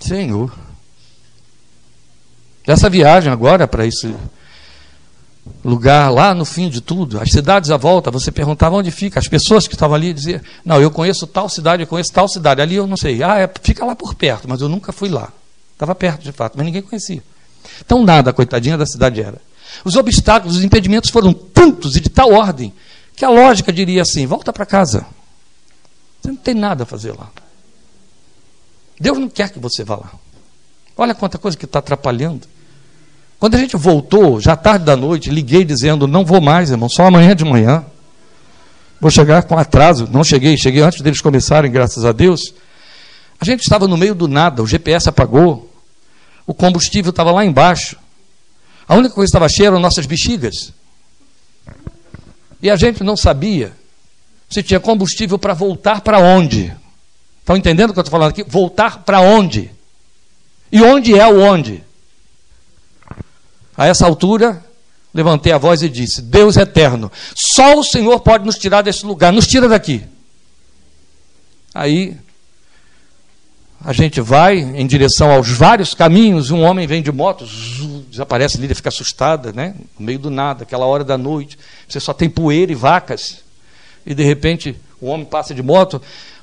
[0.00, 0.52] Senhor,
[2.66, 4.12] essa viagem agora para esse
[5.64, 9.28] lugar lá no fim de tudo, as cidades à volta, você perguntava onde fica, as
[9.28, 12.76] pessoas que estavam ali diziam, não, eu conheço tal cidade, eu conheço tal cidade, ali
[12.76, 15.32] eu não sei, ah, é, fica lá por perto, mas eu nunca fui lá.
[15.72, 17.22] Estava perto de fato, mas ninguém conhecia.
[17.84, 19.40] Então nada, coitadinha da cidade era.
[19.84, 22.72] Os obstáculos, os impedimentos foram tantos e de tal ordem,
[23.16, 25.06] que a lógica diria assim, volta para casa.
[26.20, 27.30] Você não tem nada a fazer lá.
[28.98, 30.12] Deus não quer que você vá lá.
[30.96, 32.46] Olha quanta coisa que está atrapalhando.
[33.40, 37.06] Quando a gente voltou, já tarde da noite, liguei dizendo: Não vou mais, irmão, só
[37.06, 37.82] amanhã de manhã.
[39.00, 40.06] Vou chegar com atraso.
[40.12, 42.52] Não cheguei, cheguei antes deles começarem, graças a Deus.
[43.40, 45.72] A gente estava no meio do nada, o GPS apagou,
[46.46, 47.96] o combustível estava lá embaixo.
[48.86, 50.74] A única coisa que estava cheia eram nossas bexigas.
[52.62, 53.72] E a gente não sabia
[54.50, 56.76] se tinha combustível para voltar para onde.
[57.38, 58.42] Estão entendendo o que eu estou falando aqui?
[58.42, 59.70] Voltar para onde?
[60.70, 61.82] E onde é o onde?
[63.80, 64.62] A essa altura,
[65.14, 69.32] levantei a voz e disse: Deus eterno, só o Senhor pode nos tirar desse lugar,
[69.32, 70.04] nos tira daqui.
[71.72, 72.14] Aí
[73.82, 77.46] a gente vai em direção aos vários caminhos, um homem vem de moto,
[78.10, 79.74] desaparece, a Lídia fica assustada, né?
[79.98, 81.58] No meio do nada, aquela hora da noite,
[81.88, 83.38] você só tem poeira e vacas,
[84.04, 86.02] e de repente o homem passa de moto,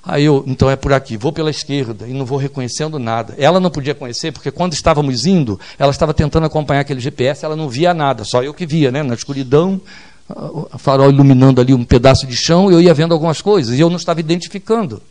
[0.10, 3.36] Aí eu, então é por aqui, vou pela esquerda e não vou reconhecendo nada.
[3.38, 7.58] Ela não podia conhecer, porque quando estávamos indo, ela estava tentando acompanhar aquele GPS, ela
[7.58, 9.04] não via nada, só eu que via, né?
[9.04, 9.82] Na escuridão,
[10.72, 13.90] a farol iluminando ali um pedaço de chão, eu ia vendo algumas coisas, e eu
[13.90, 15.02] não estava identificando.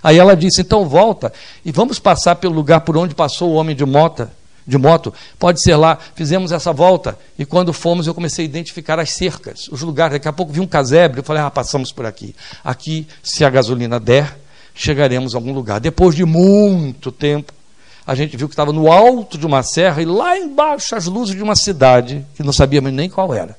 [0.00, 1.32] Aí ela disse: então volta
[1.64, 4.28] e vamos passar pelo lugar por onde passou o homem de moto
[4.68, 5.98] de moto, pode ser lá.
[6.14, 10.12] Fizemos essa volta e quando fomos eu comecei a identificar as cercas, os lugares.
[10.12, 12.36] Daqui a pouco vi um casebre, eu falei, ah, passamos por aqui.
[12.62, 14.38] Aqui, se a gasolina der,
[14.74, 15.80] chegaremos a algum lugar.
[15.80, 17.50] Depois de muito tempo,
[18.06, 21.34] a gente viu que estava no alto de uma serra e lá embaixo as luzes
[21.34, 23.56] de uma cidade que não sabíamos nem qual era.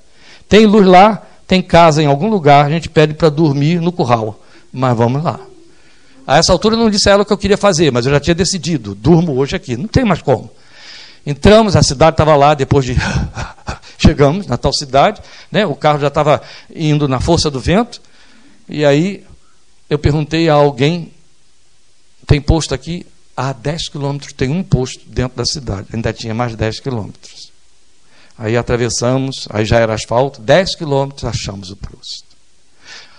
[0.48, 4.40] Tem luz lá, tem casa em algum lugar, a gente pede para dormir no curral.
[4.72, 5.40] Mas vamos lá.
[6.28, 8.12] A essa altura eu não disse a ela o que eu queria fazer, mas eu
[8.12, 10.52] já tinha decidido, durmo hoje aqui, não tem mais como.
[11.26, 12.96] Entramos, a cidade estava lá, depois de.
[13.98, 15.66] Chegamos na tal cidade, né?
[15.66, 16.42] o carro já estava
[16.74, 18.02] indo na força do vento,
[18.68, 19.26] e aí
[19.90, 21.12] eu perguntei a alguém:
[22.26, 23.06] tem posto aqui?
[23.36, 27.52] A 10 quilômetros tem um posto dentro da cidade, ainda tinha mais 10 quilômetros.
[28.38, 32.26] Aí atravessamos, aí já era asfalto, 10 quilômetros achamos o posto.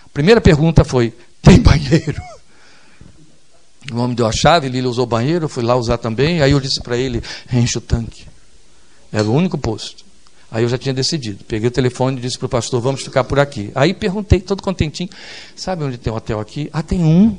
[0.06, 2.22] A primeira pergunta foi: tem banheiro?
[3.92, 6.42] O homem deu a chave, ele usou o banheiro, fui lá usar também.
[6.42, 7.22] Aí eu disse para ele:
[7.52, 8.26] enche o tanque.
[9.12, 10.04] Era o único posto.
[10.50, 11.44] Aí eu já tinha decidido.
[11.44, 13.70] Peguei o telefone e disse para o pastor: vamos ficar por aqui.
[13.74, 15.08] Aí perguntei, todo contentinho:
[15.56, 16.68] sabe onde tem um hotel aqui?
[16.72, 17.36] Ah, tem um.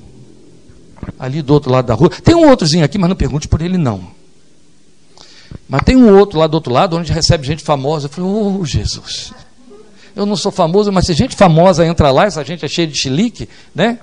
[1.20, 2.10] Ali do outro lado da rua.
[2.10, 4.12] Tem um outrozinho aqui, mas não pergunte por ele, não.
[5.68, 8.08] Mas tem um outro lá do outro lado, onde recebe gente famosa.
[8.08, 9.34] Eu falei: oh, Jesus.
[10.16, 12.98] Eu não sou famoso, mas se gente famosa entra lá, essa gente é cheia de
[12.98, 14.00] chilique, né?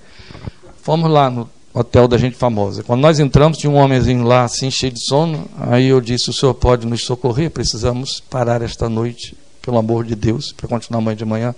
[0.82, 2.82] Fomos lá no hotel da gente famosa.
[2.82, 5.46] Quando nós entramos, tinha um homenzinho lá, assim, cheio de sono.
[5.58, 7.50] Aí eu disse: O senhor pode nos socorrer?
[7.50, 11.54] Precisamos parar esta noite, pelo amor de Deus, para continuar amanhã de manhã.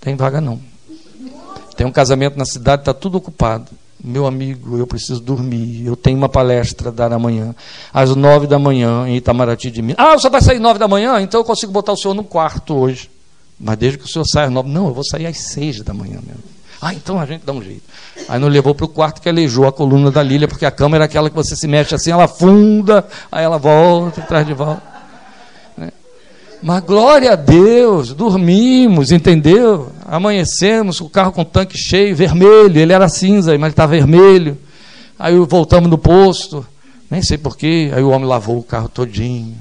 [0.00, 0.60] Tem vaga não.
[1.76, 3.70] Tem um casamento na cidade, está tudo ocupado.
[4.02, 5.84] Meu amigo, eu preciso dormir.
[5.84, 7.54] Eu tenho uma palestra a dar amanhã,
[7.92, 9.96] às nove da manhã, em Itamaraty de Minas.
[9.98, 11.20] Ah, o senhor vai sair nove da manhã?
[11.20, 13.10] Então eu consigo botar o senhor no quarto hoje.
[13.58, 14.68] Mas desde que o senhor saia às nove.
[14.68, 16.55] Não, eu vou sair às seis da manhã mesmo.
[16.80, 17.82] Ah, então a gente dá um jeito.
[18.28, 20.96] Aí nos levou para o quarto que aleijou a coluna da Lília, porque a cama
[20.96, 24.82] era aquela que você se mexe assim, ela funda, aí ela volta, traz de volta.
[25.76, 25.90] Né?
[26.62, 29.90] Mas glória a Deus, dormimos, entendeu?
[30.04, 34.58] Amanhecemos, o carro com o tanque cheio, vermelho, ele era cinza, mas ele estava vermelho.
[35.18, 36.66] Aí voltamos no posto,
[37.10, 39.56] nem sei porquê, aí o homem lavou o carro todinho,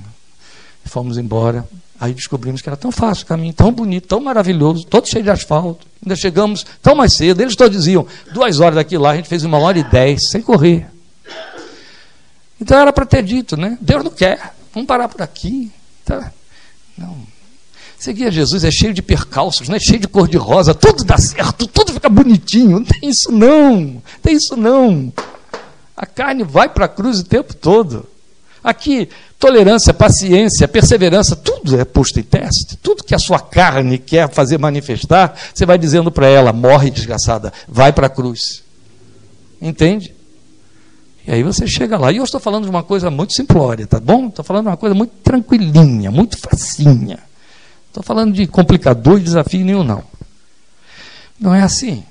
[0.83, 1.65] fomos embora.
[2.05, 5.31] Aí descobrimos que era tão fácil o caminho, tão bonito, tão maravilhoso, todo cheio de
[5.31, 5.87] asfalto.
[6.03, 7.41] Ainda chegamos tão mais cedo.
[7.41, 10.39] Eles todos diziam, duas horas daqui lá, a gente fez uma hora e dez, sem
[10.39, 10.85] correr.
[12.61, 13.75] Então era para ter dito, né?
[13.81, 15.71] Deus não quer, vamos parar por aqui.
[16.05, 16.31] Tá?
[16.95, 17.17] Não.
[17.97, 19.79] Seguir a Jesus é cheio de percalços, né?
[19.79, 22.81] cheio de cor de rosa, tudo dá certo, tudo fica bonitinho.
[22.81, 25.11] Não tem isso não, tem isso não.
[25.97, 28.07] A carne vai para a cruz o tempo todo.
[28.65, 29.07] Aqui,
[29.37, 32.75] tolerância, paciência, perseverança, tudo é posto em teste.
[32.77, 37.53] Tudo que a sua carne quer fazer manifestar, você vai dizendo para ela: morre, desgraçada,
[37.67, 38.63] vai para a cruz.
[39.61, 40.15] Entende?
[41.27, 42.11] E aí você chega lá.
[42.11, 44.29] E eu estou falando de uma coisa muito simplória, tá bom?
[44.29, 47.19] Estou falando de uma coisa muito tranquilinha, muito facinha.
[47.87, 50.03] Estou falando de complicador e desafio nenhum, não.
[51.39, 52.03] Não é assim.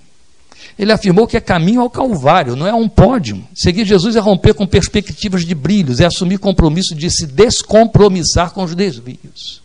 [0.79, 3.47] Ele afirmou que é caminho ao Calvário, não é um pódio.
[3.55, 8.65] Seguir Jesus é romper com perspectivas de brilhos, é assumir compromisso de se descompromissar com
[8.65, 9.63] os desvios.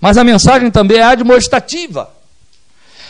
[0.00, 2.10] Mas a mensagem também é admoestativa.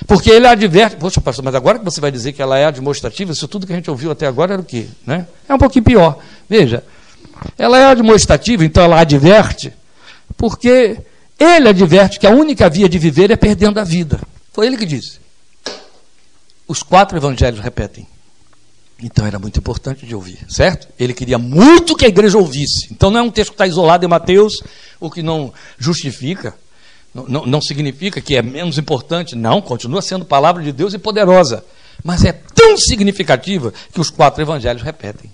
[0.07, 0.96] Porque ele adverte.
[0.96, 3.72] Poxa, pastor, mas agora que você vai dizer que ela é admoestativa, isso tudo que
[3.72, 4.86] a gente ouviu até agora era o quê?
[5.07, 5.26] Né?
[5.48, 6.18] É um pouquinho pior.
[6.48, 6.84] Veja,
[7.59, 9.72] ela é admoestativa, então ela adverte,
[10.36, 10.98] porque
[11.38, 14.20] ele adverte que a única via de viver é perdendo a vida.
[14.52, 15.18] Foi ele que disse.
[16.66, 18.06] Os quatro evangelhos repetem.
[19.02, 20.88] Então era muito importante de ouvir, certo?
[20.98, 22.88] Ele queria muito que a igreja ouvisse.
[22.90, 24.62] Então não é um texto que está isolado em Mateus,
[24.98, 26.54] o que não justifica,
[27.28, 29.34] não, não, significa que é menos importante.
[29.34, 31.64] Não, continua sendo palavra de Deus e poderosa.
[32.04, 35.30] Mas é tão significativa que os quatro evangelhos repetem.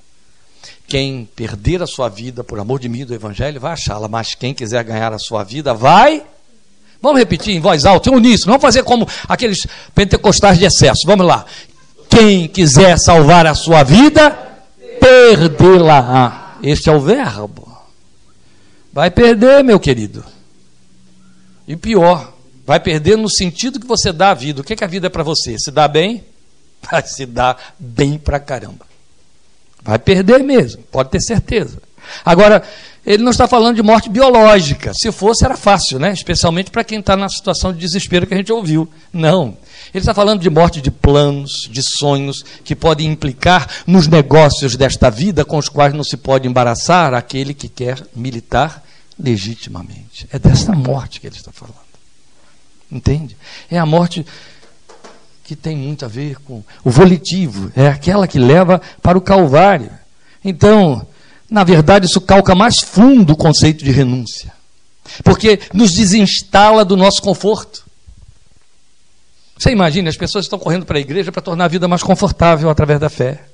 [0.86, 4.54] Quem perder a sua vida por amor de mim do evangelho vai achá-la, mas quem
[4.54, 6.24] quiser ganhar a sua vida vai
[7.02, 8.52] Vamos repetir em voz alta, em uníssono.
[8.52, 11.02] Vamos fazer como aqueles pentecostais de excesso.
[11.04, 11.44] Vamos lá.
[12.08, 14.30] Quem quiser salvar a sua vida,
[15.00, 16.58] perdê-la.
[16.62, 17.68] Este é o verbo.
[18.92, 20.24] Vai perder, meu querido.
[21.66, 22.32] E pior,
[22.64, 24.60] vai perder no sentido que você dá a vida.
[24.60, 25.58] O que, que a vida é para você?
[25.58, 26.24] Se dá bem?
[26.90, 28.84] Vai se dar bem para caramba.
[29.82, 31.80] Vai perder mesmo, pode ter certeza.
[32.24, 32.62] Agora,
[33.04, 34.92] ele não está falando de morte biológica.
[34.94, 36.12] Se fosse, era fácil, né?
[36.12, 38.88] especialmente para quem está na situação de desespero que a gente ouviu.
[39.12, 39.56] Não.
[39.92, 45.10] Ele está falando de morte de planos, de sonhos, que podem implicar nos negócios desta
[45.10, 48.82] vida com os quais não se pode embaraçar aquele que quer militar
[49.18, 50.28] legitimamente.
[50.32, 51.76] É dessa morte que ele está falando.
[52.90, 53.36] Entende?
[53.70, 54.24] É a morte
[55.42, 59.90] que tem muito a ver com o volitivo, é aquela que leva para o Calvário.
[60.44, 61.06] Então,
[61.52, 64.50] na verdade, isso calca mais fundo o conceito de renúncia.
[65.22, 67.84] Porque nos desinstala do nosso conforto.
[69.58, 72.70] Você imagina, as pessoas estão correndo para a igreja para tornar a vida mais confortável
[72.70, 73.44] através da fé.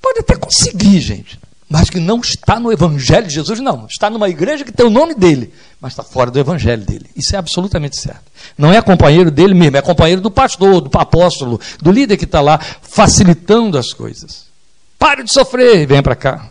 [0.00, 3.86] Pode até conseguir, gente, mas que não está no Evangelho de Jesus, não.
[3.86, 7.10] Está numa igreja que tem o nome dele, mas está fora do Evangelho dele.
[7.16, 8.30] Isso é absolutamente certo.
[8.56, 12.40] Não é companheiro dele mesmo, é companheiro do pastor, do apóstolo, do líder que está
[12.40, 14.47] lá facilitando as coisas.
[14.98, 16.50] Pare de sofrer e venha para cá.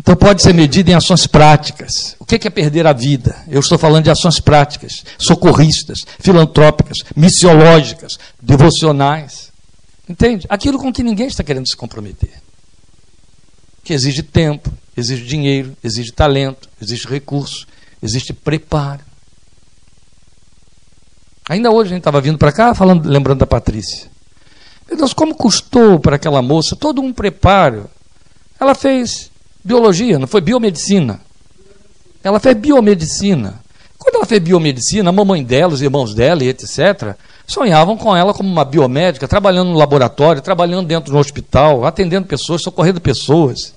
[0.00, 2.16] Então pode ser medido em ações práticas.
[2.18, 3.44] O que é perder a vida?
[3.48, 9.52] Eu estou falando de ações práticas, socorristas, filantrópicas, missiológicas, devocionais.
[10.08, 10.46] Entende?
[10.48, 12.32] Aquilo com que ninguém está querendo se comprometer.
[13.84, 17.66] Que exige tempo, exige dinheiro, exige talento, exige recurso,
[18.02, 19.04] exige preparo.
[21.48, 24.09] Ainda hoje a gente estava vindo para cá falando, lembrando da Patrícia.
[24.90, 27.88] Meu Deus, como custou para aquela moça todo um preparo.
[28.58, 29.30] Ela fez
[29.64, 31.20] biologia, não foi biomedicina.
[32.24, 33.62] Ela fez biomedicina.
[33.96, 37.14] Quando ela fez biomedicina, a mamãe dela, os irmãos dela e etc.,
[37.46, 42.62] sonhavam com ela como uma biomédica, trabalhando no laboratório, trabalhando dentro do hospital, atendendo pessoas,
[42.62, 43.72] socorrendo pessoas.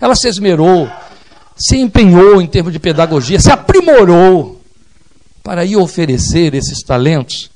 [0.00, 0.90] Ela se esmerou,
[1.56, 4.60] se empenhou em termos de pedagogia, se aprimorou
[5.42, 7.48] para ir oferecer esses talentos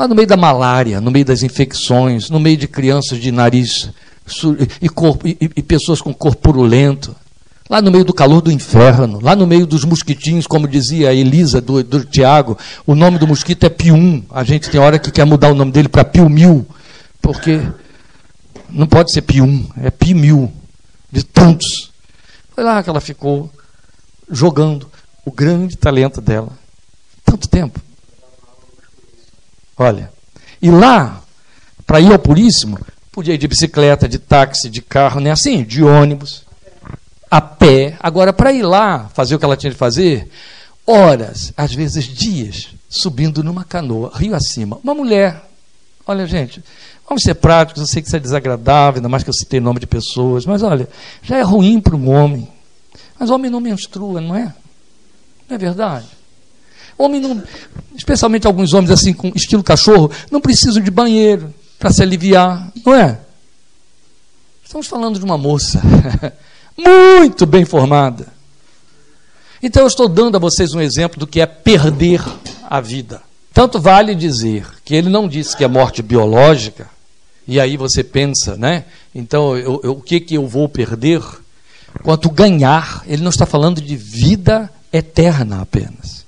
[0.00, 3.90] lá no meio da malária, no meio das infecções, no meio de crianças de nariz
[4.80, 7.14] e, corpo, e, e pessoas com corpo purulento,
[7.68, 11.14] lá no meio do calor do inferno, lá no meio dos mosquitinhos, como dizia a
[11.14, 14.24] Elisa do, do Tiago, o nome do mosquito é Pium.
[14.30, 16.66] A gente tem hora que quer mudar o nome dele para Piu Mil,
[17.20, 17.60] porque
[18.70, 20.50] não pode ser Pium, é Pi Mil,
[21.12, 21.92] de tantos.
[22.54, 23.50] Foi lá que ela ficou
[24.30, 24.90] jogando
[25.26, 26.58] o grande talento dela.
[27.22, 27.78] Tanto tempo.
[29.82, 30.12] Olha,
[30.60, 31.22] e lá,
[31.86, 32.78] para ir ao Puríssimo,
[33.10, 36.44] podia ir de bicicleta, de táxi, de carro, nem assim, de ônibus,
[37.30, 37.96] a pé.
[37.98, 40.30] Agora, para ir lá fazer o que ela tinha de fazer,
[40.86, 44.78] horas, às vezes dias, subindo numa canoa, rio acima.
[44.84, 45.42] Uma mulher,
[46.06, 46.62] olha, gente,
[47.10, 49.80] Vamos ser práticos, eu sei que isso é desagradável, ainda mais que eu citei nome
[49.80, 50.88] de pessoas, mas olha,
[51.20, 52.48] já é ruim para um homem.
[53.18, 54.54] Mas homem não menstrua, não é?
[55.48, 56.06] Não é verdade?
[57.00, 57.42] Homem não,
[57.96, 62.94] especialmente alguns homens assim com estilo cachorro, não precisam de banheiro para se aliviar, não
[62.94, 63.18] é?
[64.62, 65.80] Estamos falando de uma moça
[66.76, 68.26] muito bem formada.
[69.62, 72.22] Então eu estou dando a vocês um exemplo do que é perder
[72.68, 73.22] a vida.
[73.52, 76.86] Tanto vale dizer que ele não disse que é morte biológica,
[77.48, 78.84] e aí você pensa, né?
[79.14, 81.22] Então, eu, eu, o que, que eu vou perder?
[82.02, 86.19] Quanto ganhar, ele não está falando de vida eterna apenas.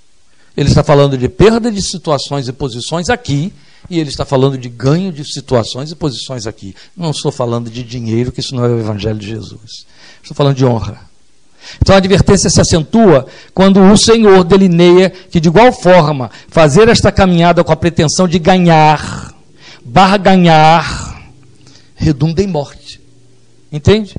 [0.57, 3.53] Ele está falando de perda de situações e posições aqui,
[3.89, 6.75] e ele está falando de ganho de situações e posições aqui.
[6.97, 9.87] Não estou falando de dinheiro, que isso não é o Evangelho de Jesus.
[10.23, 11.11] Estou falando de honra.
[11.81, 17.11] Então a advertência se acentua quando o Senhor delineia que, de igual forma, fazer esta
[17.13, 19.35] caminhada com a pretensão de ganhar,
[19.85, 21.23] barganhar,
[21.95, 23.01] redunda em morte.
[23.71, 24.17] Entende?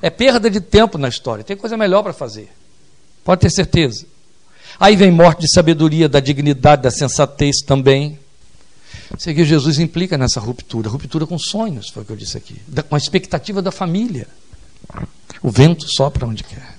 [0.00, 1.44] É perda de tempo na história.
[1.44, 2.50] Tem coisa melhor para fazer.
[3.24, 4.06] Pode ter certeza.
[4.82, 8.18] Aí vem morte de sabedoria, da dignidade, da sensatez também.
[9.16, 10.88] Seguir Jesus implica nessa ruptura.
[10.88, 12.60] Ruptura com sonhos, foi o que eu disse aqui.
[12.88, 14.26] com a expectativa da família.
[15.40, 16.76] O vento sopra onde quer.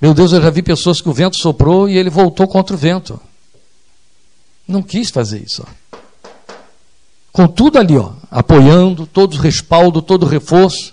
[0.00, 2.78] Meu Deus, eu já vi pessoas que o vento soprou e ele voltou contra o
[2.78, 3.20] vento.
[4.66, 5.64] Não quis fazer isso.
[7.30, 10.92] Com tudo ali, ó, apoiando, todo respaldo, todo reforço.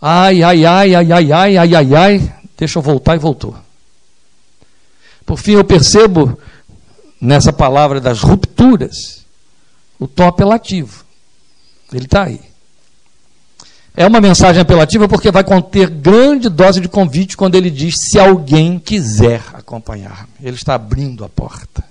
[0.00, 3.56] Ai, ai, ai, ai, ai, ai, ai, ai, ai, deixa eu voltar e voltou.
[5.24, 6.38] Por fim, eu percebo
[7.20, 9.24] nessa palavra das rupturas
[9.98, 11.04] o tom apelativo.
[11.92, 12.40] Ele está aí.
[13.96, 18.18] É uma mensagem apelativa porque vai conter grande dose de convite quando ele diz: se
[18.18, 20.28] alguém quiser acompanhar-me.
[20.40, 21.84] Ele está abrindo a porta.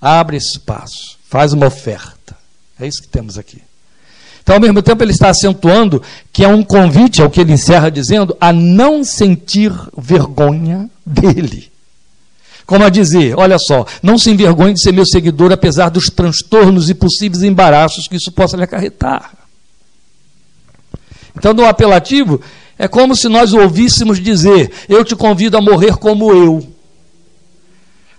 [0.00, 2.36] Abre espaço, faz uma oferta.
[2.78, 3.62] É isso que temos aqui.
[4.46, 6.00] Então, ao mesmo tempo, ele está acentuando
[6.32, 11.68] que é um convite, é o que ele encerra dizendo, a não sentir vergonha dele.
[12.64, 16.88] Como a dizer, olha só, não se envergonhe de ser meu seguidor, apesar dos transtornos
[16.88, 19.32] e possíveis embaraços que isso possa lhe acarretar.
[21.36, 22.40] Então, no apelativo,
[22.78, 26.64] é como se nós ouvíssemos dizer: Eu te convido a morrer como eu,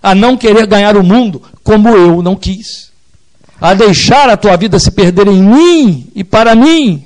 [0.02, 2.87] a não querer ganhar o mundo como eu não quis
[3.60, 7.04] a deixar a tua vida se perder em mim e para mim,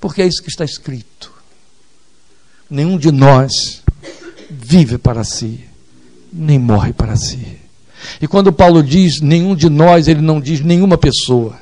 [0.00, 1.32] porque é isso que está escrito.
[2.70, 3.82] Nenhum de nós
[4.50, 5.60] vive para si,
[6.32, 7.58] nem morre para si.
[8.20, 11.58] E quando Paulo diz nenhum de nós, ele não diz nenhuma pessoa.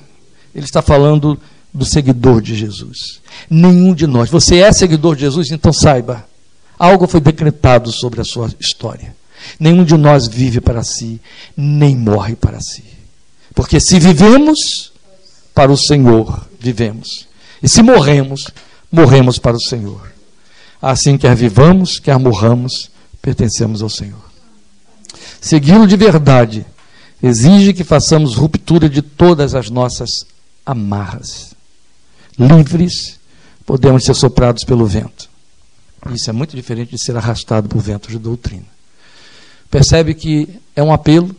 [0.55, 1.39] Ele está falando
[1.72, 3.20] do seguidor de Jesus.
[3.49, 4.30] Nenhum de nós.
[4.30, 6.26] Você é seguidor de Jesus, então saiba,
[6.78, 9.14] algo foi decretado sobre a sua história.
[9.59, 11.20] Nenhum de nós vive para si,
[11.57, 13.01] nem morre para si.
[13.55, 14.92] Porque se vivemos,
[15.55, 17.28] para o Senhor vivemos.
[17.62, 18.50] E se morremos,
[18.90, 20.12] morremos para o Senhor.
[20.80, 22.90] Assim, quer vivamos, quer morramos,
[23.20, 24.22] pertencemos ao Senhor.
[25.40, 26.66] Segui-lo de verdade
[27.22, 30.26] exige que façamos ruptura de todas as nossas
[30.66, 31.55] amarras.
[32.38, 33.20] Livres,
[33.64, 35.30] podemos ser soprados pelo vento.
[36.11, 38.66] Isso é muito diferente de ser arrastado por ventos de doutrina.
[39.70, 41.34] Percebe que é um apelo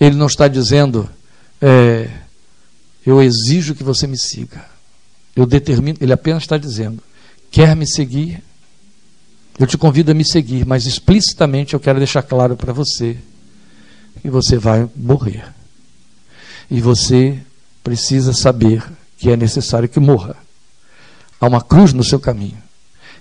[0.00, 1.08] ele não está dizendo,
[1.60, 2.08] é,
[3.04, 4.64] eu exijo que você me siga.
[5.36, 7.02] Eu determino, ele apenas está dizendo,
[7.50, 8.42] quer me seguir?
[9.58, 13.16] Eu te convido a me seguir, mas explicitamente eu quero deixar claro para você
[14.22, 15.44] que você vai morrer.
[16.70, 17.38] E você
[17.84, 18.82] precisa saber
[19.18, 20.34] que é necessário que morra.
[21.38, 22.69] Há uma cruz no seu caminho.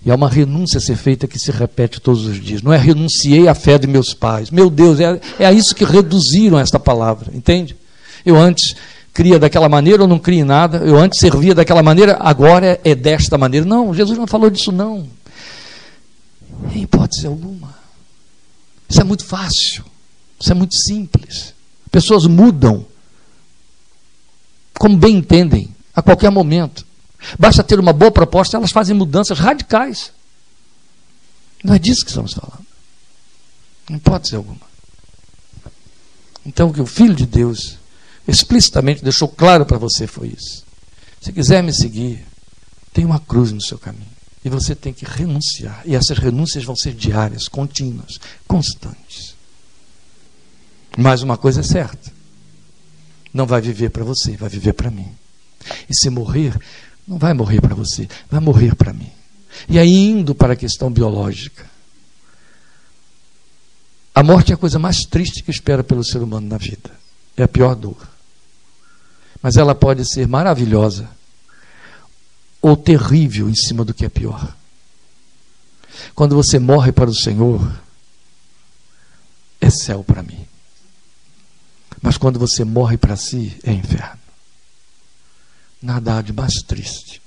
[0.05, 2.61] E há uma renúncia a ser feita que se repete todos os dias.
[2.61, 4.49] Não é renunciei à fé de meus pais.
[4.49, 7.75] Meu Deus, é, é a isso que reduziram esta palavra, entende?
[8.25, 8.75] Eu antes
[9.13, 10.77] cria daquela maneira ou não cria em nada.
[10.77, 13.65] Eu antes servia daquela maneira, agora é desta maneira.
[13.65, 15.07] Não, Jesus não falou disso, não.
[16.73, 17.75] Em hipótese alguma.
[18.87, 19.83] Isso é muito fácil.
[20.39, 21.53] Isso é muito simples.
[21.91, 22.85] Pessoas mudam
[24.79, 26.87] como bem entendem, a qualquer momento.
[27.37, 30.11] Basta ter uma boa proposta, elas fazem mudanças radicais.
[31.63, 32.65] Não é disso que estamos falando.
[33.89, 34.69] Não pode ser alguma.
[36.45, 37.77] Então, o que o Filho de Deus
[38.27, 40.63] explicitamente deixou claro para você foi isso.
[41.19, 42.25] Se quiser me seguir,
[42.93, 44.07] tem uma cruz no seu caminho.
[44.43, 45.81] E você tem que renunciar.
[45.85, 49.35] E essas renúncias vão ser diárias, contínuas, constantes.
[50.97, 52.11] Mas uma coisa é certa:
[53.33, 55.11] não vai viver para você, vai viver para mim.
[55.89, 56.57] E se morrer,
[57.09, 59.11] não vai morrer para você, vai morrer para mim.
[59.67, 61.65] E aí, indo para a questão biológica,
[64.13, 66.91] a morte é a coisa mais triste que espera pelo ser humano na vida.
[67.35, 67.97] É a pior dor.
[69.41, 71.09] Mas ela pode ser maravilhosa
[72.61, 74.55] ou terrível em cima do que é pior.
[76.13, 77.81] Quando você morre para o Senhor,
[79.59, 80.45] é céu para mim.
[82.01, 84.18] Mas quando você morre para si, é inferno.
[85.81, 87.21] Nada há de mais triste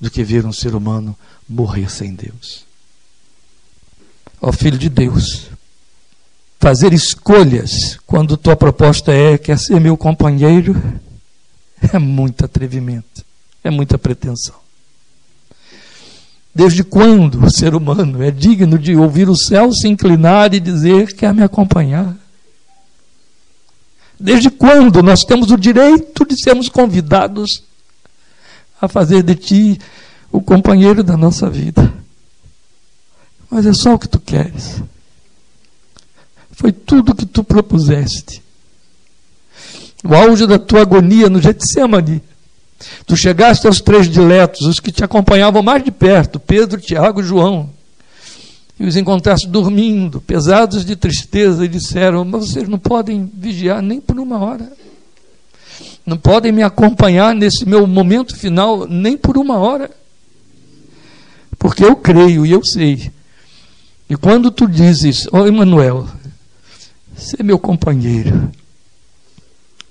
[0.00, 1.16] do que ver um ser humano
[1.48, 2.64] morrer sem Deus.
[4.40, 5.50] Ó Filho de Deus,
[6.58, 10.74] fazer escolhas quando tua proposta é quer ser meu companheiro
[11.92, 13.24] é muito atrevimento,
[13.62, 14.54] é muita pretensão.
[16.54, 21.12] Desde quando o ser humano é digno de ouvir o céu se inclinar e dizer
[21.14, 22.16] quer me acompanhar?
[24.18, 27.62] Desde quando nós temos o direito de sermos convidados
[28.80, 29.78] a fazer de ti
[30.30, 31.92] o companheiro da nossa vida?
[33.50, 34.82] Mas é só o que tu queres.
[36.52, 38.42] Foi tudo o que tu propuseste.
[40.04, 42.22] O auge da tua agonia no Getsemane.
[43.06, 47.24] Tu chegaste aos três diletos, os que te acompanhavam mais de perto, Pedro, Tiago e
[47.24, 47.70] João
[48.78, 54.00] e os encontraste dormindo, pesados de tristeza, e disseram: Mas vocês não podem vigiar nem
[54.00, 54.72] por uma hora.
[56.04, 59.90] Não podem me acompanhar nesse meu momento final nem por uma hora.
[61.58, 63.10] Porque eu creio e eu sei.
[64.08, 66.06] E quando tu dizes, ó oh, Emanuel,
[67.16, 68.50] você meu companheiro,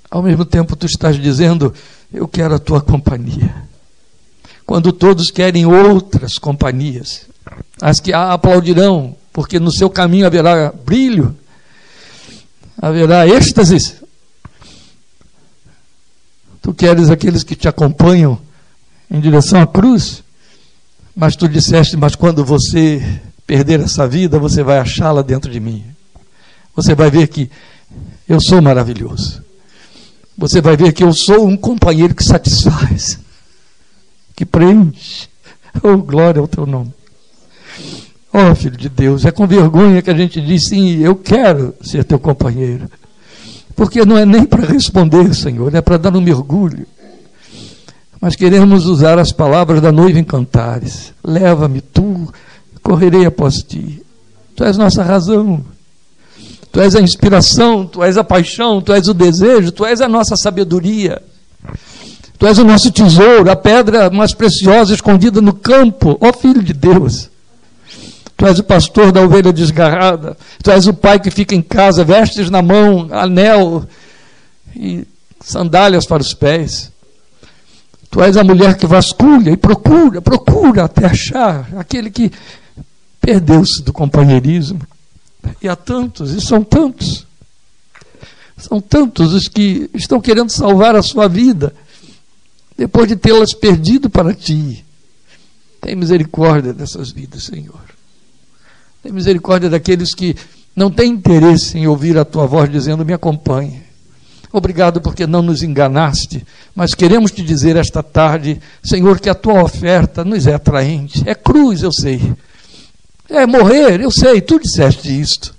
[0.10, 1.74] ao mesmo tempo tu estás dizendo,
[2.14, 3.56] eu quero a tua companhia.
[4.66, 7.26] Quando todos querem outras companhias,
[7.82, 11.36] as que a aplaudirão, porque no seu caminho haverá brilho,
[12.78, 14.03] haverá êxtase.
[16.64, 18.40] Tu queres aqueles que te acompanham
[19.12, 20.24] em direção à cruz,
[21.14, 23.04] mas tu disseste: Mas quando você
[23.46, 25.84] perder essa vida, você vai achá-la dentro de mim.
[26.74, 27.52] Você vai ver que
[28.28, 29.44] eu sou maravilhoso.
[30.38, 33.20] Você vai ver que eu sou um companheiro que satisfaz,
[34.36, 35.28] que preenche.
[35.82, 36.94] Oh, glória ao teu nome.
[38.32, 42.04] Oh, filho de Deus, é com vergonha que a gente diz sim, eu quero ser
[42.04, 42.88] teu companheiro.
[43.76, 46.86] Porque não é nem para responder, Senhor, é para dar um mergulho.
[48.22, 51.14] Mas queremos usar as palavras da noiva em cantares.
[51.24, 52.32] Leva-me tu,
[52.82, 54.02] correrei após ti.
[54.56, 55.64] Tu és nossa razão.
[56.72, 60.08] Tu és a inspiração, tu és a paixão, tu és o desejo, tu és a
[60.08, 61.22] nossa sabedoria.
[62.38, 66.74] Tu és o nosso tesouro, a pedra mais preciosa escondida no campo, ó Filho de
[66.74, 67.30] Deus.
[68.36, 70.38] Tu és o pastor da ovelha desgarrada.
[70.62, 73.86] Tu és o pai que fica em casa, vestes na mão, anel
[74.76, 75.08] e
[75.40, 76.92] sandálias para os pés.
[78.10, 82.32] Tu és a mulher que vasculha e procura, procura até achar aquele que
[83.20, 84.82] perdeu-se do companheirismo.
[85.62, 87.26] E há tantos, e são tantos.
[88.58, 91.74] São tantos os que estão querendo salvar a sua vida
[92.78, 94.86] depois de tê-las perdido para ti.
[95.82, 97.83] Tem misericórdia dessas vidas, Senhor.
[99.04, 100.34] Tem misericórdia daqueles que
[100.74, 103.84] não têm interesse em ouvir a tua voz dizendo: Me acompanhe.
[104.50, 109.62] Obrigado porque não nos enganaste, mas queremos te dizer esta tarde, Senhor, que a tua
[109.62, 111.22] oferta nos é atraente.
[111.26, 112.34] É cruz, eu sei.
[113.30, 115.54] É morrer, eu sei, tu disseste isto.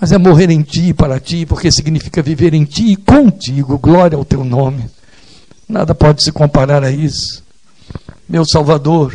[0.00, 3.78] Mas é morrer em ti, para ti, porque significa viver em ti e contigo.
[3.78, 4.86] Glória ao teu nome.
[5.68, 7.44] Nada pode se comparar a isso.
[8.28, 9.14] Meu Salvador,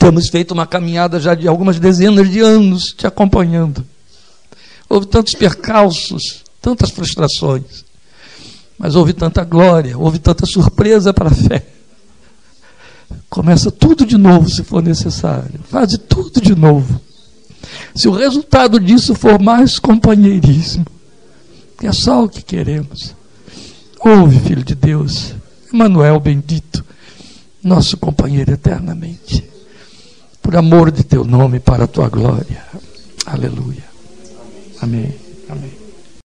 [0.00, 3.84] Temos feito uma caminhada já de algumas dezenas de anos te acompanhando.
[4.88, 7.84] Houve tantos percalços, tantas frustrações,
[8.78, 11.66] mas houve tanta glória, houve tanta surpresa para a fé.
[13.28, 15.60] Começa tudo de novo se for necessário.
[15.68, 16.98] Faz tudo de novo.
[17.94, 20.86] Se o resultado disso for mais companheirismo,
[21.78, 23.14] que é só o que queremos.
[24.00, 25.34] Ouve, filho de Deus,
[25.70, 26.82] Emanuel bendito,
[27.62, 29.50] nosso companheiro eternamente.
[30.50, 32.64] Por amor de teu nome, para a tua glória.
[33.24, 33.84] Aleluia.
[34.80, 35.29] Amém.